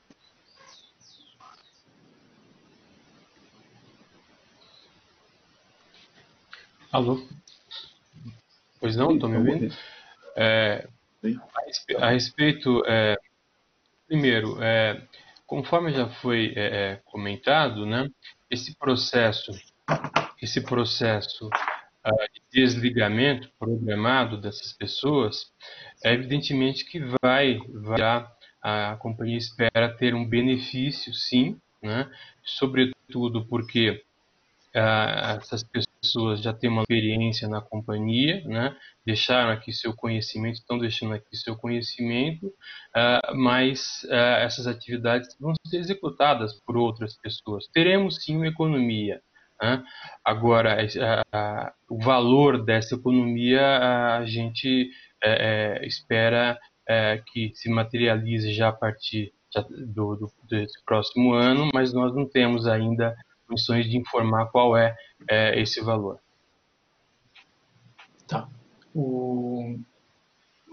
[6.92, 7.22] Alô?
[8.80, 9.76] Pois não, estão me ouvindo?
[10.36, 10.88] É,
[12.00, 13.18] a respeito, é,
[14.08, 15.02] primeiro, é,
[15.46, 18.08] conforme já foi é, é, comentado, né,
[18.50, 19.52] esse processo,
[20.42, 25.52] esse processo uh, de desligamento programado dessas pessoas,
[26.04, 28.28] é evidentemente que vai, vai
[28.62, 32.10] a companhia espera ter um benefício, sim, né,
[32.44, 34.06] sobretudo porque
[34.78, 38.76] essas pessoas já têm uma experiência na companhia, né?
[39.06, 45.54] deixaram aqui seu conhecimento, estão deixando aqui seu conhecimento, uh, mas uh, essas atividades vão
[45.66, 47.68] ser executadas por outras pessoas.
[47.74, 49.22] Teremos sim uma economia.
[49.62, 49.84] Né?
[50.24, 50.78] Agora,
[51.90, 54.92] o valor dessa economia a gente
[55.24, 59.34] eh, eh, espera eh, que se materialize já a partir
[59.88, 63.16] do, do, desse próximo ano, mas nós não temos ainda
[63.48, 64.96] condições de informar qual é,
[65.30, 66.20] é esse valor.
[68.28, 68.48] Tá.
[68.94, 69.80] O...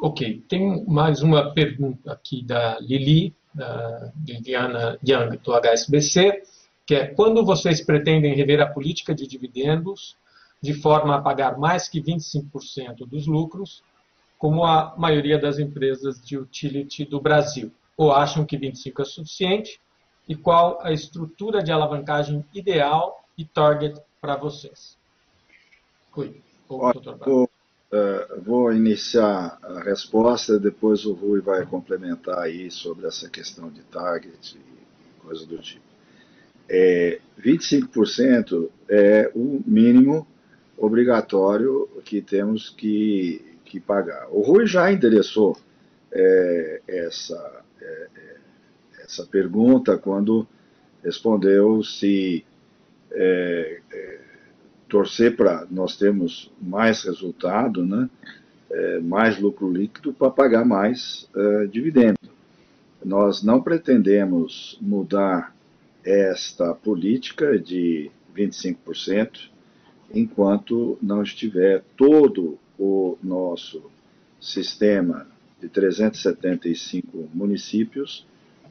[0.02, 6.42] Ok, tem mais uma pergunta aqui da Lili, da Liliana Young, do HSBC,
[6.86, 10.16] que é quando vocês pretendem rever a política de dividendos
[10.60, 13.82] de forma a pagar mais que 25% dos lucros,
[14.38, 17.70] como a maioria das empresas de utility do Brasil?
[17.96, 19.80] Ou acham que 25% é suficiente?
[20.28, 24.96] E qual a estrutura de alavancagem ideal e target para vocês?
[26.10, 33.28] Rui, vou, uh, vou iniciar a resposta, depois o Rui vai complementar aí sobre essa
[33.28, 35.84] questão de target e coisa do tipo.
[36.68, 40.26] É, 25% é o mínimo
[40.78, 44.28] obrigatório que temos que, que pagar.
[44.30, 45.56] O Rui já endereçou
[46.10, 48.33] é, essa, é,
[49.04, 50.46] essa pergunta quando
[51.02, 52.44] respondeu se
[53.12, 54.20] é, é,
[54.88, 58.08] torcer para nós termos mais resultado, né,
[58.70, 62.18] é, mais lucro líquido para pagar mais é, dividendo.
[63.04, 65.54] Nós não pretendemos mudar
[66.02, 69.50] esta política de 25%
[70.12, 73.82] enquanto não estiver todo o nosso
[74.40, 75.26] sistema
[75.60, 78.26] de 375 municípios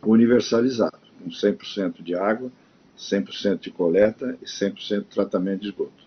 [0.05, 2.51] universalizado, com 100% de água,
[2.97, 6.03] 100% de coleta e 100% de tratamento de esgoto.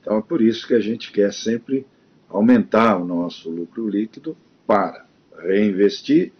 [0.00, 1.86] Então é por isso que a gente quer sempre
[2.28, 4.36] aumentar o nosso lucro líquido
[4.66, 5.06] para
[5.38, 6.32] reinvestir,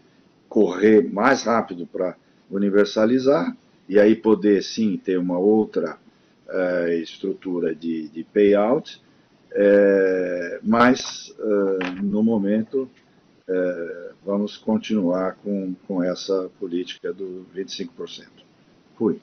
[0.48, 2.16] correr mais rápido para
[2.50, 3.56] universalizar
[3.88, 5.98] e aí poder sim ter uma outra
[6.46, 9.00] uh, estrutura de, de payout,
[9.52, 12.88] uh, mas uh, no momento
[13.48, 18.26] é, vamos continuar com, com essa política do 25%.
[18.98, 19.20] Rui.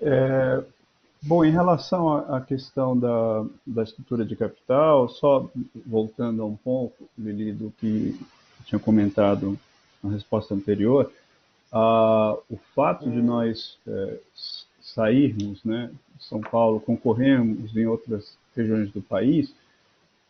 [0.00, 0.62] É,
[1.22, 5.50] bom, em relação à questão da, da estrutura de capital, só
[5.84, 8.18] voltando a um ponto, Lili, do que
[8.64, 9.58] tinha comentado
[10.02, 11.10] na resposta anterior,
[11.72, 14.18] o fato de nós é,
[14.80, 19.54] sairmos, né, de São Paulo, concorrermos em outras regiões do país,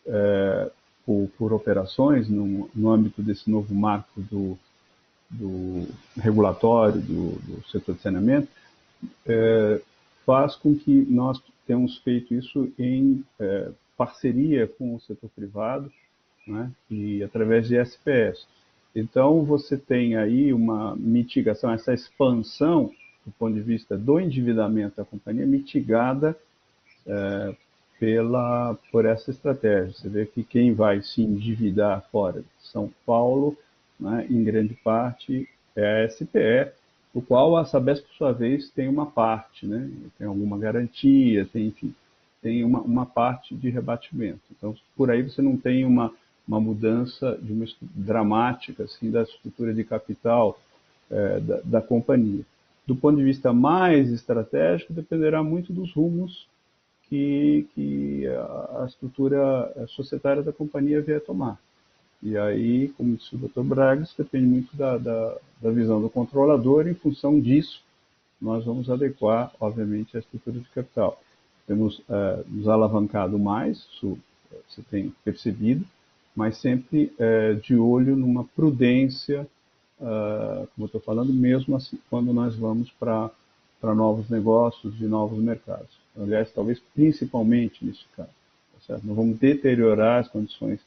[0.07, 0.71] é,
[1.05, 4.59] por, por, operações no, no, âmbito desse novo marco do,
[5.29, 5.87] do
[6.17, 8.49] regulatório do, do, setor de saneamento,
[9.27, 9.81] é,
[10.27, 15.91] faz com que nós tenhamos feito isso em é, parceria com o setor privado
[16.47, 18.47] né, e através de SPS.
[18.95, 22.91] Então, você tem aí uma mitigação, essa expansão
[23.25, 26.37] do ponto de vista do endividamento da companhia mitigada
[27.07, 27.55] é,
[28.01, 29.93] pela, por essa estratégia.
[29.93, 33.57] Você vê que quem vai se endividar fora de São Paulo,
[33.99, 35.47] né, em grande parte,
[35.77, 36.73] é a SPE,
[37.13, 41.67] o qual a Sabesp, por sua vez, tem uma parte, né, tem alguma garantia, tem,
[41.67, 41.95] enfim,
[42.41, 44.41] tem uma, uma parte de rebatimento.
[44.51, 46.11] Então, por aí você não tem uma,
[46.49, 50.59] uma mudança de uma dramática assim, da estrutura de capital
[51.11, 52.45] é, da, da companhia.
[52.87, 56.49] Do ponto de vista mais estratégico, dependerá muito dos rumos
[57.11, 61.59] que, que a estrutura societária da companhia vier tomar.
[62.23, 63.63] E aí, como disse o Dr.
[63.63, 66.87] Bragas, depende muito da, da, da, visão do controlador.
[66.87, 67.83] Em função disso,
[68.41, 71.21] nós vamos adequar, obviamente, a estrutura de capital.
[71.67, 74.17] Temos uh, nos alavancado mais, isso
[74.69, 75.85] você tem percebido,
[76.37, 79.47] mas sempre uh, de olho numa prudência,
[79.99, 83.31] como eu estou falando, mesmo assim, quando nós vamos para
[83.83, 88.31] novos negócios e novos mercados aliás, talvez principalmente nesse caso.
[88.87, 90.81] Tá Não vamos deteriorar as condições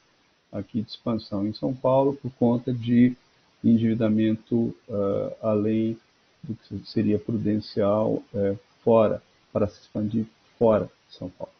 [0.52, 3.16] aqui de expansão em São Paulo por conta de
[3.64, 5.98] endividamento uh, além
[6.44, 10.26] do que seria prudencial uh, fora, para se expandir
[10.60, 11.54] fora de São Paulo.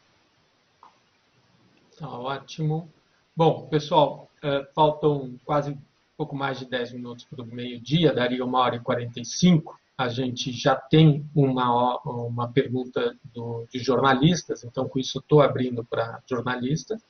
[1.98, 2.90] Tá ótimo.
[3.36, 5.78] Bom, pessoal, uh, faltam quase um
[6.18, 10.52] pouco mais de 10 minutos para o meio-dia, daria uma hora e 45 a gente
[10.52, 17.02] já tem uma, uma pergunta do, de jornalistas, então com isso estou abrindo para jornalistas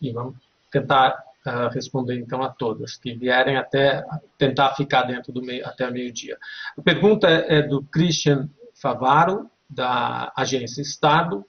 [0.00, 0.36] e vamos
[0.70, 4.04] tentar uh, responder então a todas que vierem até
[4.38, 6.38] tentar ficar dentro do meio até meio-dia.
[6.78, 11.44] A pergunta é do Christian Favaro da agência Estado.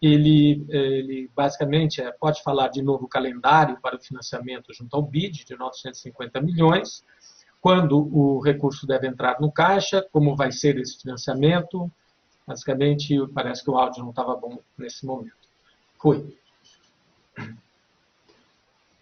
[0.00, 5.44] Ele, ele basicamente é, pode falar de novo calendário para o financiamento junto ao BID
[5.44, 7.02] de 950 milhões
[7.64, 11.90] quando o recurso deve entrar no caixa, como vai ser esse financiamento.
[12.46, 15.32] Basicamente, parece que o áudio não estava bom nesse momento.
[15.98, 16.36] Fui.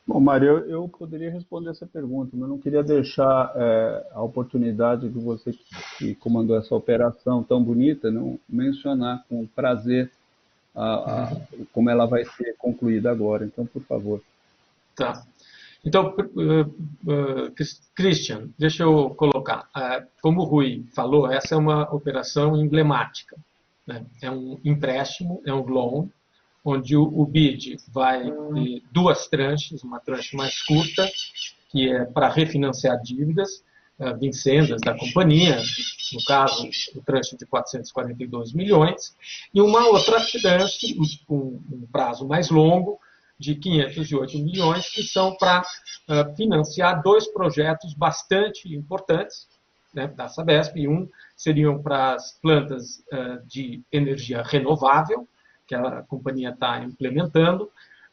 [0.07, 5.09] Bom, Mário, eu, eu, poderia responder essa pergunta, mas não queria deixar é, a oportunidade
[5.09, 5.53] de você
[5.99, 10.09] que comandou essa operação tão bonita, não mencionar com prazer
[10.73, 11.37] a, a,
[11.73, 13.45] como ela vai ser concluída agora.
[13.45, 14.23] Então, por favor.
[14.95, 15.27] Tá.
[15.85, 17.55] Então, uh, uh,
[17.95, 19.69] Christian, deixa eu colocar.
[19.77, 23.37] Uh, como o Rui falou, essa é uma operação emblemática.
[23.87, 24.07] Né?
[24.23, 26.09] É um empréstimo, é um loan,
[26.65, 31.11] onde o, BID vai ter duas tranches, uma tranche mais curta,
[31.71, 33.65] que é para refinanciar dívidas
[33.99, 35.61] uh, vincendas da companhia,
[36.13, 39.17] no caso, o tranche de 442 milhões,
[39.53, 40.95] e uma outra tranche,
[41.27, 43.01] com um prazo mais longo,
[43.39, 49.49] de 508 milhões, que são para uh, financiar dois projetos bastante importantes
[49.93, 50.77] né, da Sabesp.
[50.89, 55.29] Um seriam para as plantas uh, de energia renovável,
[55.67, 57.71] que a companhia está implementando,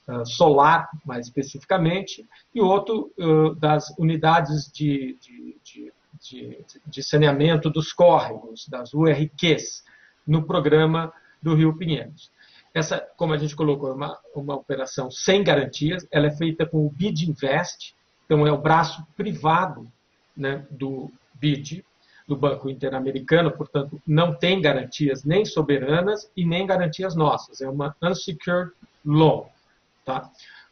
[0.07, 3.13] uh, solar mais especificamente, e outro
[3.59, 9.83] das unidades de, de, de, de, de saneamento dos córregos, das URQs,
[10.25, 12.31] no programa do Rio Pinheiros.
[12.73, 16.85] Essa, como a gente colocou, é uma, uma operação sem garantias, ela é feita com
[16.85, 19.91] o BID Invest, então é o braço privado
[20.37, 21.83] né, do BID,
[22.27, 27.95] do Banco Interamericano, portanto, não tem garantias nem soberanas e nem garantias nossas, é uma
[28.03, 28.71] unsecured
[29.03, 29.45] loan.
[30.05, 30.29] Tá?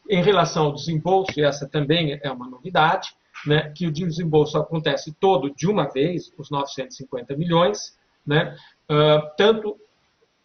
[0.08, 3.10] Em relação ao desembolso, e essa também é uma novidade,
[3.44, 8.56] né, que o desembolso acontece todo de uma vez, os 950 milhões, né,
[8.90, 9.76] uh, tanto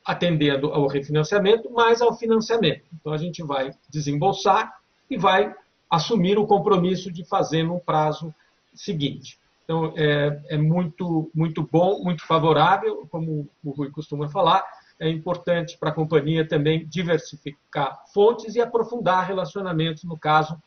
[0.06, 2.84] atendendo ao refinanciamento, mas ao financiamento.
[2.94, 4.74] Então a gente vai desembolsar
[5.10, 5.54] e vai
[5.90, 8.34] assumir o compromisso de fazer no prazo
[8.74, 9.38] seguinte.
[9.64, 14.64] Então é, é muito, muito bom, muito favorável, como o Rui costuma falar.
[15.00, 20.58] É importante para a companhia também diversificar fontes e aprofundar relacionamentos, no caso,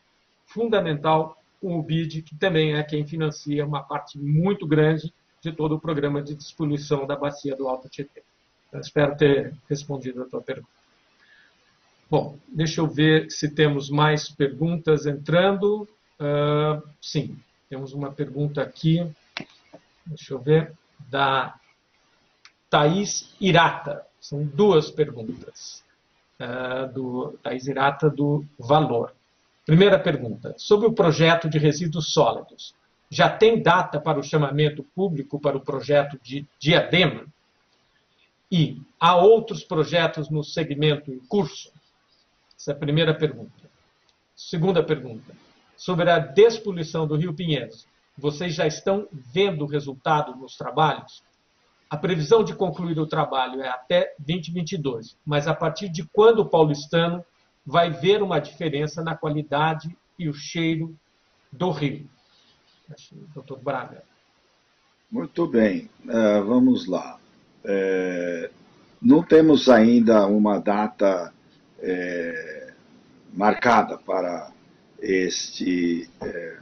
[0.45, 5.75] fundamental com o BID, que também é quem financia uma parte muito grande de todo
[5.75, 8.23] o programa de dispoluição da bacia do Alto Tietê.
[8.73, 10.77] Espero ter respondido a tua pergunta.
[12.09, 15.87] Bom, deixa eu ver se temos mais perguntas entrando.
[16.19, 17.37] Uh, sim,
[17.69, 19.05] temos uma pergunta aqui.
[20.05, 20.73] Deixa eu ver.
[21.09, 21.55] Da
[22.69, 24.05] Thaís Irata.
[24.21, 25.83] São duas perguntas.
[26.39, 29.13] Uh, do Irata do Valor.
[29.65, 30.55] Primeira pergunta.
[30.57, 32.73] Sobre o projeto de resíduos sólidos,
[33.09, 37.25] já tem data para o chamamento público para o projeto de Diadema?
[38.51, 41.71] E há outros projetos no segmento em curso?
[42.57, 43.69] Essa é a primeira pergunta.
[44.35, 45.35] Segunda pergunta.
[45.75, 47.87] Sobre a despoluição do Rio Pinheiros,
[48.17, 51.21] vocês já estão vendo o resultado nos trabalhos?
[51.89, 56.49] A previsão de concluir o trabalho é até 2022, mas a partir de quando o
[56.49, 57.23] paulistano
[57.65, 60.95] vai ver uma diferença na qualidade e o cheiro
[61.51, 62.09] do rio?
[63.33, 64.03] Doutor Braga.
[65.11, 67.17] Muito bem, uh, vamos lá.
[67.63, 68.49] É,
[69.01, 71.33] não temos ainda uma data
[71.79, 72.73] é,
[73.33, 74.51] marcada para
[74.99, 76.57] este é,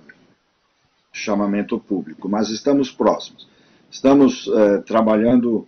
[1.11, 3.47] chamamento público, mas estamos próximos.
[3.89, 5.65] Estamos é, trabalhando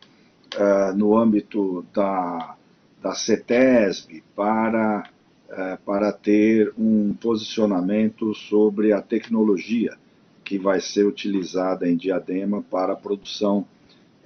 [0.55, 2.55] é, no âmbito da,
[3.01, 5.09] da CETESB para,
[5.49, 9.97] é, para ter um posicionamento sobre a tecnologia
[10.43, 13.65] que vai ser utilizada em Diadema para a produção,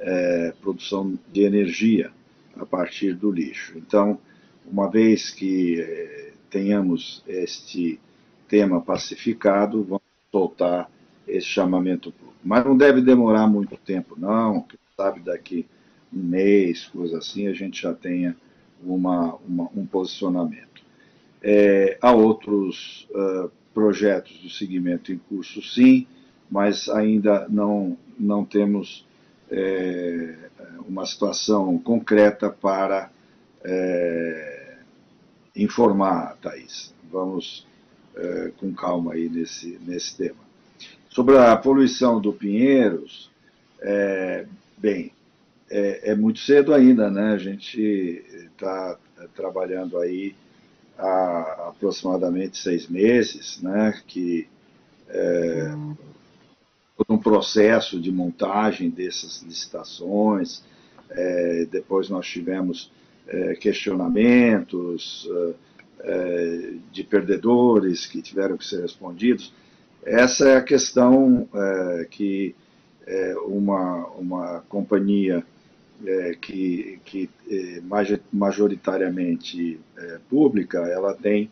[0.02, 2.12] é, produção de energia
[2.56, 3.78] a partir do lixo.
[3.78, 4.20] Então,
[4.66, 8.00] uma vez que eh, tenhamos este
[8.48, 10.90] tema pacificado, vamos soltar
[11.28, 12.38] esse chamamento público.
[12.44, 14.66] Mas não deve demorar muito tempo, não.
[14.98, 15.66] Sabe, daqui
[16.14, 18.36] um mês, coisa assim, a gente já tenha
[18.84, 20.84] uma, uma um posicionamento.
[21.42, 26.06] É, há outros uh, projetos do segmento em curso, sim,
[26.50, 29.06] mas ainda não, não temos
[29.52, 30.36] é,
[30.88, 33.12] uma situação concreta para
[33.64, 34.78] é,
[35.56, 36.94] informar, Thaís.
[37.12, 37.68] Vamos
[38.16, 40.40] é, com calma aí nesse, nesse tema.
[41.10, 43.30] Sobre a poluição do Pinheiros,
[43.82, 44.46] é,
[44.78, 45.12] bem,
[45.70, 47.34] é, é, muito cedo ainda, né?
[47.34, 48.24] A gente
[48.54, 48.98] está
[49.36, 50.36] trabalhando aí
[50.98, 54.00] há aproximadamente seis meses, né?
[54.08, 54.48] Que
[55.10, 55.76] é,
[57.10, 60.64] um processo de montagem dessas licitações.
[61.10, 62.92] É, depois nós tivemos
[63.28, 65.54] é, questionamentos é,
[66.04, 69.54] é, de perdedores que tiveram que ser respondidos.
[70.04, 72.56] Essa é a questão é, que
[73.06, 75.46] é, uma, uma companhia
[76.42, 77.30] que, que
[78.34, 79.80] majoritariamente
[80.28, 81.48] pública, ela tem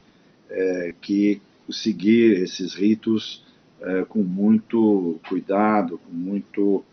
[1.02, 1.40] que
[1.70, 3.46] seguir esses ritos
[3.82, 6.84] é, com muito cuidado, com, muito,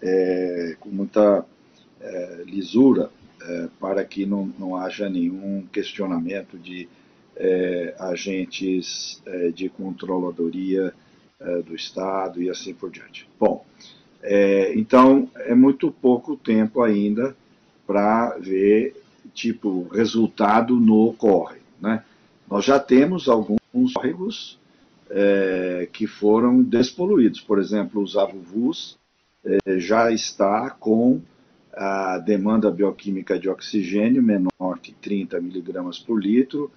[0.00, 1.44] é, com muita
[2.00, 3.10] é, lisura,
[3.42, 6.88] é, para que não, não haja nenhum questionamento de
[7.36, 10.92] é, agentes é, de controladoria
[11.64, 13.28] do Estado e assim por diante.
[13.38, 13.64] Bom,
[14.74, 17.36] então é muito pouco tempo ainda
[17.86, 19.00] para ver
[19.32, 21.62] tipo resultado no córrego.
[21.80, 22.02] Né?
[22.50, 23.60] Nós já temos alguns
[23.94, 24.58] córregos
[25.10, 27.40] é, que foram despoluídos.
[27.40, 28.98] Por exemplo, os avuvus
[29.44, 31.20] é, já está com
[31.72, 36.70] a demanda bioquímica de oxigênio menor que 30 miligramas por litro,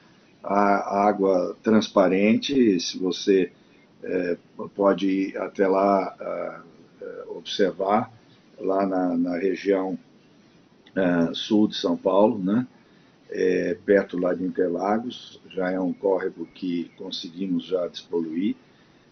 [0.43, 3.51] a água transparente, se você
[4.03, 4.37] é,
[4.75, 6.61] pode ir até lá a,
[7.01, 8.11] a observar,
[8.59, 9.97] lá na, na região
[10.95, 12.67] é, sul de São Paulo, né?
[13.31, 18.55] É, perto lá de Interlagos, já é um córrego que conseguimos já despoluir.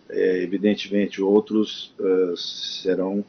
[0.10, 3.24] É, evidentemente, outros uh, serão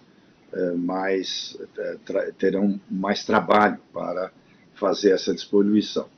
[0.52, 4.32] uh, mais, uh, terão mais trabalho para
[4.74, 6.08] fazer essa despoluição.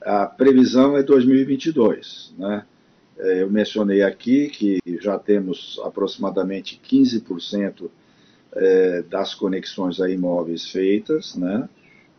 [0.00, 2.34] A previsão é 2022.
[2.38, 2.64] Né?
[3.16, 7.88] eu mencionei aqui que já temos aproximadamente 15%
[9.08, 11.68] das conexões a imóveis feitas, né?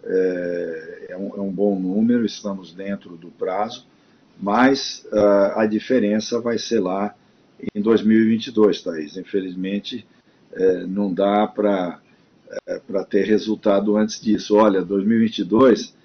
[0.05, 3.85] É, é, um, é um, bom número, estamos dentro do prazo,
[4.39, 7.15] mas uh, a diferença vai ser lá
[7.73, 9.17] em 2022, Thaís.
[9.17, 10.05] Infelizmente,
[10.53, 11.99] é, não dá para
[12.67, 12.79] é,
[13.09, 14.55] ter resultado antes disso.
[14.55, 15.95] Olha, 2022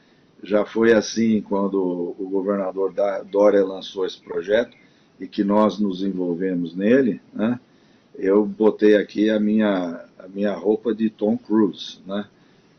[0.43, 2.94] já foi assim quando o governador
[3.31, 4.74] Dória lançou esse projeto
[5.18, 7.60] e que nós nos envolvemos nele, né?
[8.14, 12.27] eu botei aqui a minha, a minha roupa de Tom Cruise, né?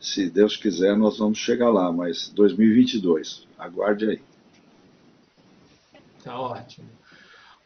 [0.01, 4.21] Se Deus quiser, nós vamos chegar lá, mas 2022, aguarde aí.
[6.23, 6.89] Tá ótimo.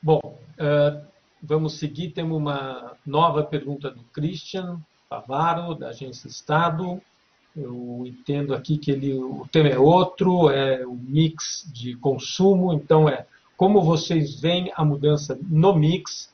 [0.04, 1.02] Bom, uh,
[1.42, 2.12] vamos seguir.
[2.12, 4.80] Temos uma nova pergunta do Christian
[5.10, 7.02] Pavaro, da Agência Estado.
[7.56, 13.08] Eu entendo aqui que ele, o tema é outro, é o mix de consumo, então
[13.08, 13.26] é
[13.56, 16.30] como vocês veem a mudança no mix,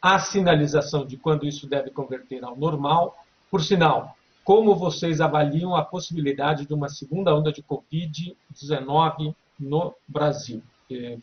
[0.00, 3.16] a sinalização de quando isso deve converter ao normal.
[3.50, 4.14] Por sinal,
[4.48, 10.62] como vocês avaliam a possibilidade de uma segunda onda de Covid-19 no Brasil?
[10.90, 11.18] É,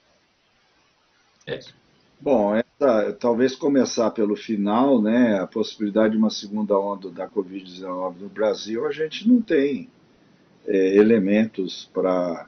[1.47, 1.73] isso.
[2.21, 8.15] Bom, essa, talvez começar pelo final, né, a possibilidade de uma segunda onda da Covid-19
[8.19, 9.89] no Brasil, a gente não tem
[10.67, 12.47] é, elementos para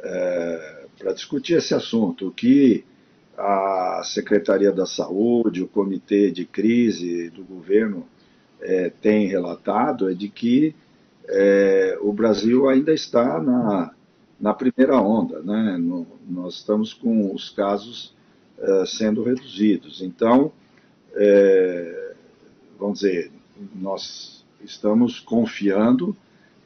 [0.00, 2.26] é, discutir esse assunto.
[2.26, 2.84] O que
[3.38, 8.08] a Secretaria da Saúde, o Comitê de Crise do governo
[8.62, 10.74] é, tem relatado é de que
[11.28, 13.94] é, o Brasil ainda está na,
[14.40, 15.76] na primeira onda, né?
[15.78, 18.14] No, nós estamos com os casos
[18.58, 20.02] é, sendo reduzidos.
[20.02, 20.52] Então,
[21.14, 22.14] é,
[22.78, 23.30] vamos dizer,
[23.74, 26.16] nós estamos confiando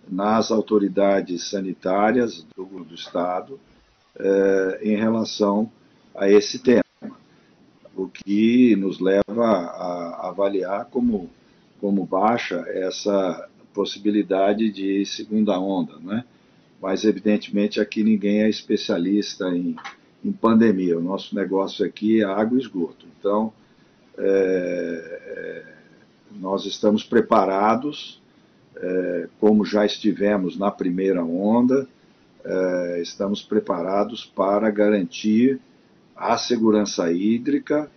[0.08, 3.58] nas autoridades sanitárias do, do Estado
[4.18, 5.70] é, em relação
[6.14, 6.84] a esse tema,
[7.96, 11.28] o que nos leva a, a avaliar como,
[11.84, 16.24] como baixa essa possibilidade de segunda onda, né?
[16.80, 19.76] Mas evidentemente aqui ninguém é especialista em
[20.24, 20.98] em pandemia.
[20.98, 23.06] O nosso negócio aqui é água e esgoto.
[23.18, 23.52] Então,
[24.16, 25.64] é, é,
[26.40, 28.22] nós estamos preparados,
[28.76, 31.86] é, como já estivemos na primeira onda,
[32.42, 35.60] é, estamos preparados para garantir
[36.16, 37.90] a segurança hídrica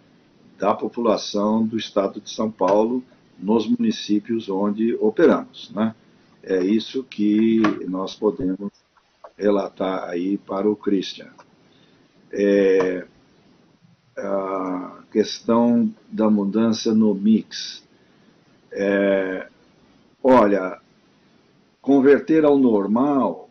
[0.60, 3.04] da população do estado de São Paulo
[3.40, 5.72] nos municípios onde operamos.
[5.72, 5.94] Né?
[6.44, 8.72] É isso que nós podemos
[9.38, 11.30] relatar aí para o Christian
[12.32, 13.06] é,
[14.18, 17.84] a questão da mudança no mix.
[18.72, 19.48] É,
[20.24, 20.80] olha,
[21.82, 23.50] converter ao normal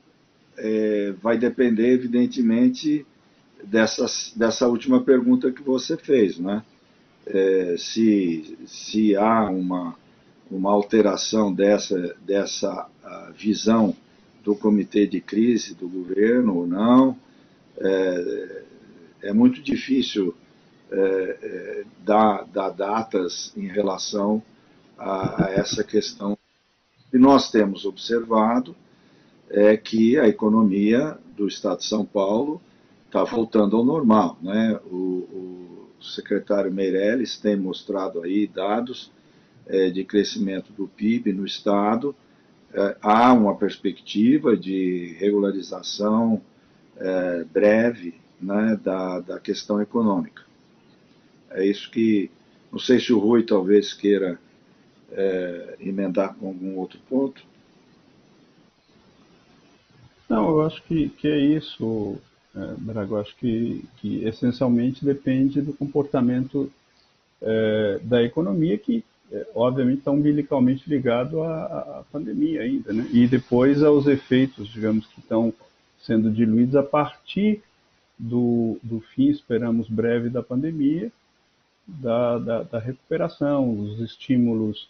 [0.56, 3.06] é, vai depender, evidentemente,
[3.62, 6.62] dessas, dessa última pergunta que você fez, né?
[7.26, 9.96] É, se, se há uma,
[10.50, 12.88] uma alteração dessa, dessa
[13.36, 13.94] visão
[14.44, 17.16] do comitê de crise do governo ou não,
[17.78, 18.62] é,
[19.22, 20.34] é muito difícil
[20.90, 20.98] é,
[21.42, 24.40] é, dar, dar, datas em relação
[24.96, 26.34] a, a, essa questão.
[26.34, 28.74] O que nós temos observado
[29.50, 32.60] é que a economia do Estado de São Paulo
[33.06, 34.38] está voltando ao normal.
[34.40, 34.78] Né?
[34.86, 39.10] O, o, secretário Meirelles tem mostrado aí dados
[39.66, 42.14] é, de crescimento do PIB no Estado.
[42.72, 46.40] É, há uma perspectiva de regularização
[46.96, 50.42] é, breve né, da, da questão econômica.
[51.50, 52.30] É isso que.
[52.70, 54.38] Não sei se o Rui talvez queira
[55.12, 57.42] é, emendar com algum outro ponto.
[60.28, 62.18] Não, eu acho que, que é isso,
[62.78, 63.12] Braga.
[63.12, 66.70] Eu acho que, que essencialmente depende do comportamento
[67.42, 73.06] é, da economia, que é, obviamente está umbilicalmente ligado à, à, pandemia ainda, né?
[73.12, 75.52] e depois aos efeitos, digamos, que estão
[75.98, 77.62] sendo diluídos a partir
[78.18, 81.12] do, do fim, esperamos breve, da pandemia,
[81.86, 84.88] da, da, da recuperação, os estímulos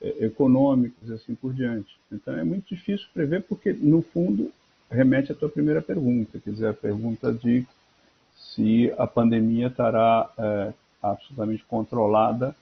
[0.00, 1.98] é, econômicos e assim por diante.
[2.12, 4.52] Então é muito difícil prever porque, no fundo,
[4.90, 7.66] remete à tua primeira pergunta, quer dizer, a pergunta de
[8.36, 10.72] se a pandemia estará é,
[11.02, 12.54] absolutamente controlada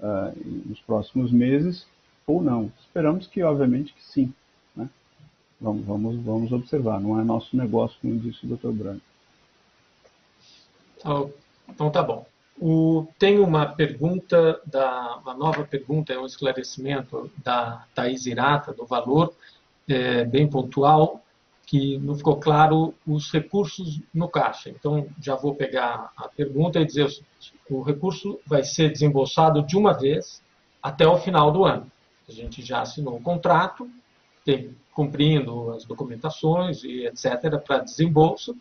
[0.00, 0.32] é,
[0.64, 1.86] nos próximos meses
[2.26, 2.72] ou não.
[2.80, 4.32] Esperamos que, obviamente, que sim.
[5.60, 8.72] Vamos, vamos, vamos observar, não é nosso negócio, como disse o Dr.
[8.72, 9.00] Branco.
[11.04, 11.30] Oh,
[11.68, 12.26] então tá bom.
[12.60, 18.84] O, tem uma pergunta, da, uma nova pergunta, é um esclarecimento da Thais Irata, do
[18.84, 19.34] Valor,
[19.88, 21.22] é, bem pontual,
[21.66, 24.70] que não ficou claro os recursos no caixa.
[24.70, 29.66] Então, já vou pegar a pergunta e dizer o seguinte, o recurso vai ser desembolsado
[29.66, 30.40] de uma vez
[30.80, 31.90] até o final do ano.
[32.28, 33.90] A gente já assinou o contrato,
[34.44, 37.58] tem, cumprindo as documentações e etc.
[37.58, 38.56] para desembolso,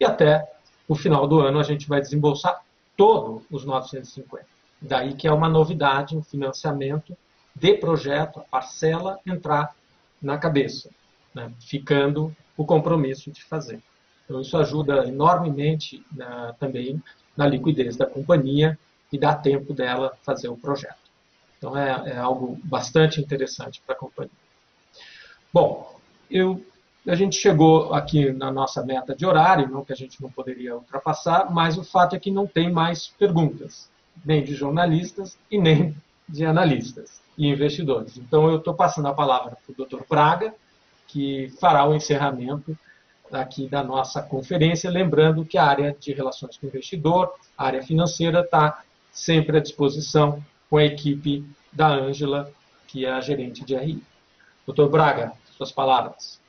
[0.00, 0.50] e até
[0.88, 2.62] o final do ano a gente vai desembolsar
[2.96, 4.46] todos os 950.
[4.80, 7.14] Daí que é uma novidade, um financiamento
[7.54, 9.74] de projeto, a parcela entrar
[10.20, 10.90] na cabeça,
[11.34, 13.80] né, ficando o compromisso de fazer.
[14.24, 17.02] Então isso ajuda enormemente na, também
[17.36, 18.78] na liquidez da companhia
[19.12, 21.06] e dá tempo dela fazer o projeto.
[21.58, 24.32] Então é, é algo bastante interessante para a companhia.
[25.52, 25.98] Bom,
[26.30, 26.64] eu
[27.08, 30.74] a gente chegou aqui na nossa meta de horário, não que a gente não poderia
[30.74, 33.88] ultrapassar, mas o fato é que não tem mais perguntas,
[34.24, 35.96] nem de jornalistas e nem
[36.28, 38.16] de analistas e investidores.
[38.16, 40.02] Então, eu estou passando a palavra para o Dr.
[40.02, 40.52] Praga,
[41.06, 42.76] que fará o encerramento
[43.32, 47.82] aqui da nossa conferência, lembrando que a área de relações com o investidor, a área
[47.82, 52.52] financeira, está sempre à disposição com a equipe da Ângela,
[52.86, 54.02] que é a gerente de RI.
[54.64, 56.40] Doutor Braga, suas palavras.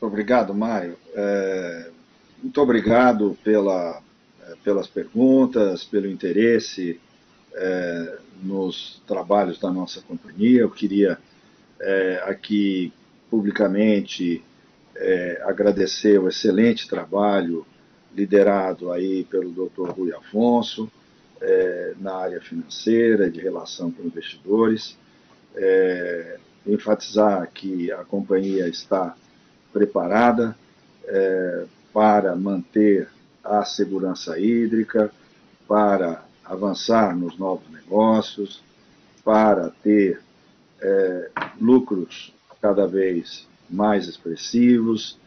[0.00, 0.96] Obrigado, Mário.
[1.14, 1.90] É,
[2.42, 4.00] muito obrigado pela,
[4.42, 7.00] é, pelas perguntas, pelo interesse
[7.54, 10.60] é, nos trabalhos da nossa companhia.
[10.60, 11.18] Eu queria
[11.80, 12.92] é, aqui
[13.30, 14.44] publicamente
[14.96, 17.66] é, agradecer o excelente trabalho
[18.14, 19.90] liderado aí pelo Dr.
[19.90, 20.90] Rui Afonso
[21.40, 24.98] é, na área financeira de relação com investidores,
[25.54, 29.16] é, enfatizar que a companhia está
[29.72, 30.56] preparada
[31.04, 33.08] é, para manter
[33.42, 35.10] a segurança hídrica,
[35.66, 38.62] para avançar nos novos negócios,
[39.24, 40.20] para ter
[40.80, 41.30] é,
[41.60, 45.18] lucros cada vez mais expressivos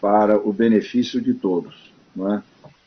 [0.00, 1.92] para o benefício de todos.
[2.14, 2.42] Não é?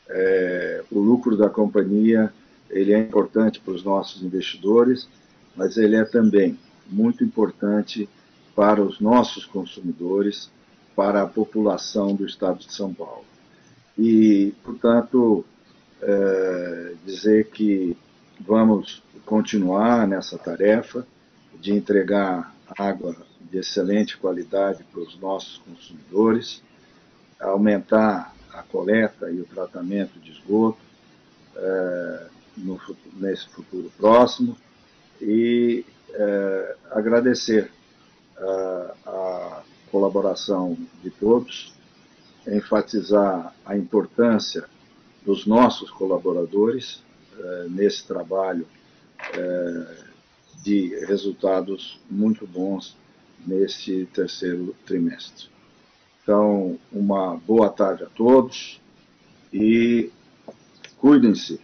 [0.08, 2.32] É, o lucro da companhia
[2.70, 5.08] ele é importante para os nossos investidores,
[5.54, 6.58] mas ele é também
[6.88, 8.08] muito importante
[8.56, 10.50] para os nossos consumidores,
[10.96, 13.24] para a população do estado de São Paulo.
[13.98, 15.44] E, portanto,
[16.00, 17.96] é, dizer que
[18.40, 21.06] vamos continuar nessa tarefa
[21.60, 26.62] de entregar água de excelente qualidade para os nossos consumidores,
[27.38, 30.78] aumentar a coleta e o tratamento de esgoto
[31.56, 32.26] é,
[32.56, 32.80] no,
[33.14, 34.56] nesse futuro próximo
[35.20, 37.70] e é, agradecer
[38.38, 41.74] a, a colaboração de todos,
[42.46, 44.64] enfatizar a importância
[45.24, 47.02] dos nossos colaboradores
[47.70, 48.66] nesse trabalho
[50.62, 52.96] de resultados muito bons
[53.44, 55.48] neste terceiro trimestre.
[56.22, 58.80] Então, uma boa tarde a todos
[59.52, 60.10] e
[60.98, 61.60] cuidem-se,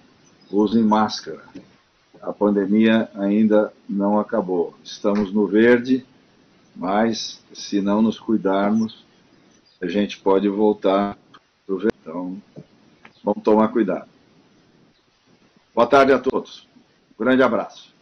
[0.50, 1.44] usem máscara.
[2.20, 4.74] A pandemia ainda não acabou.
[4.82, 6.04] Estamos no verde,
[6.74, 9.04] mas se não nos cuidarmos,
[9.80, 11.16] a gente pode voltar
[11.64, 11.96] para o verde.
[12.02, 12.42] Então,
[13.22, 14.08] vamos tomar cuidado.
[15.72, 16.66] Boa tarde a todos.
[17.12, 17.97] Um grande abraço.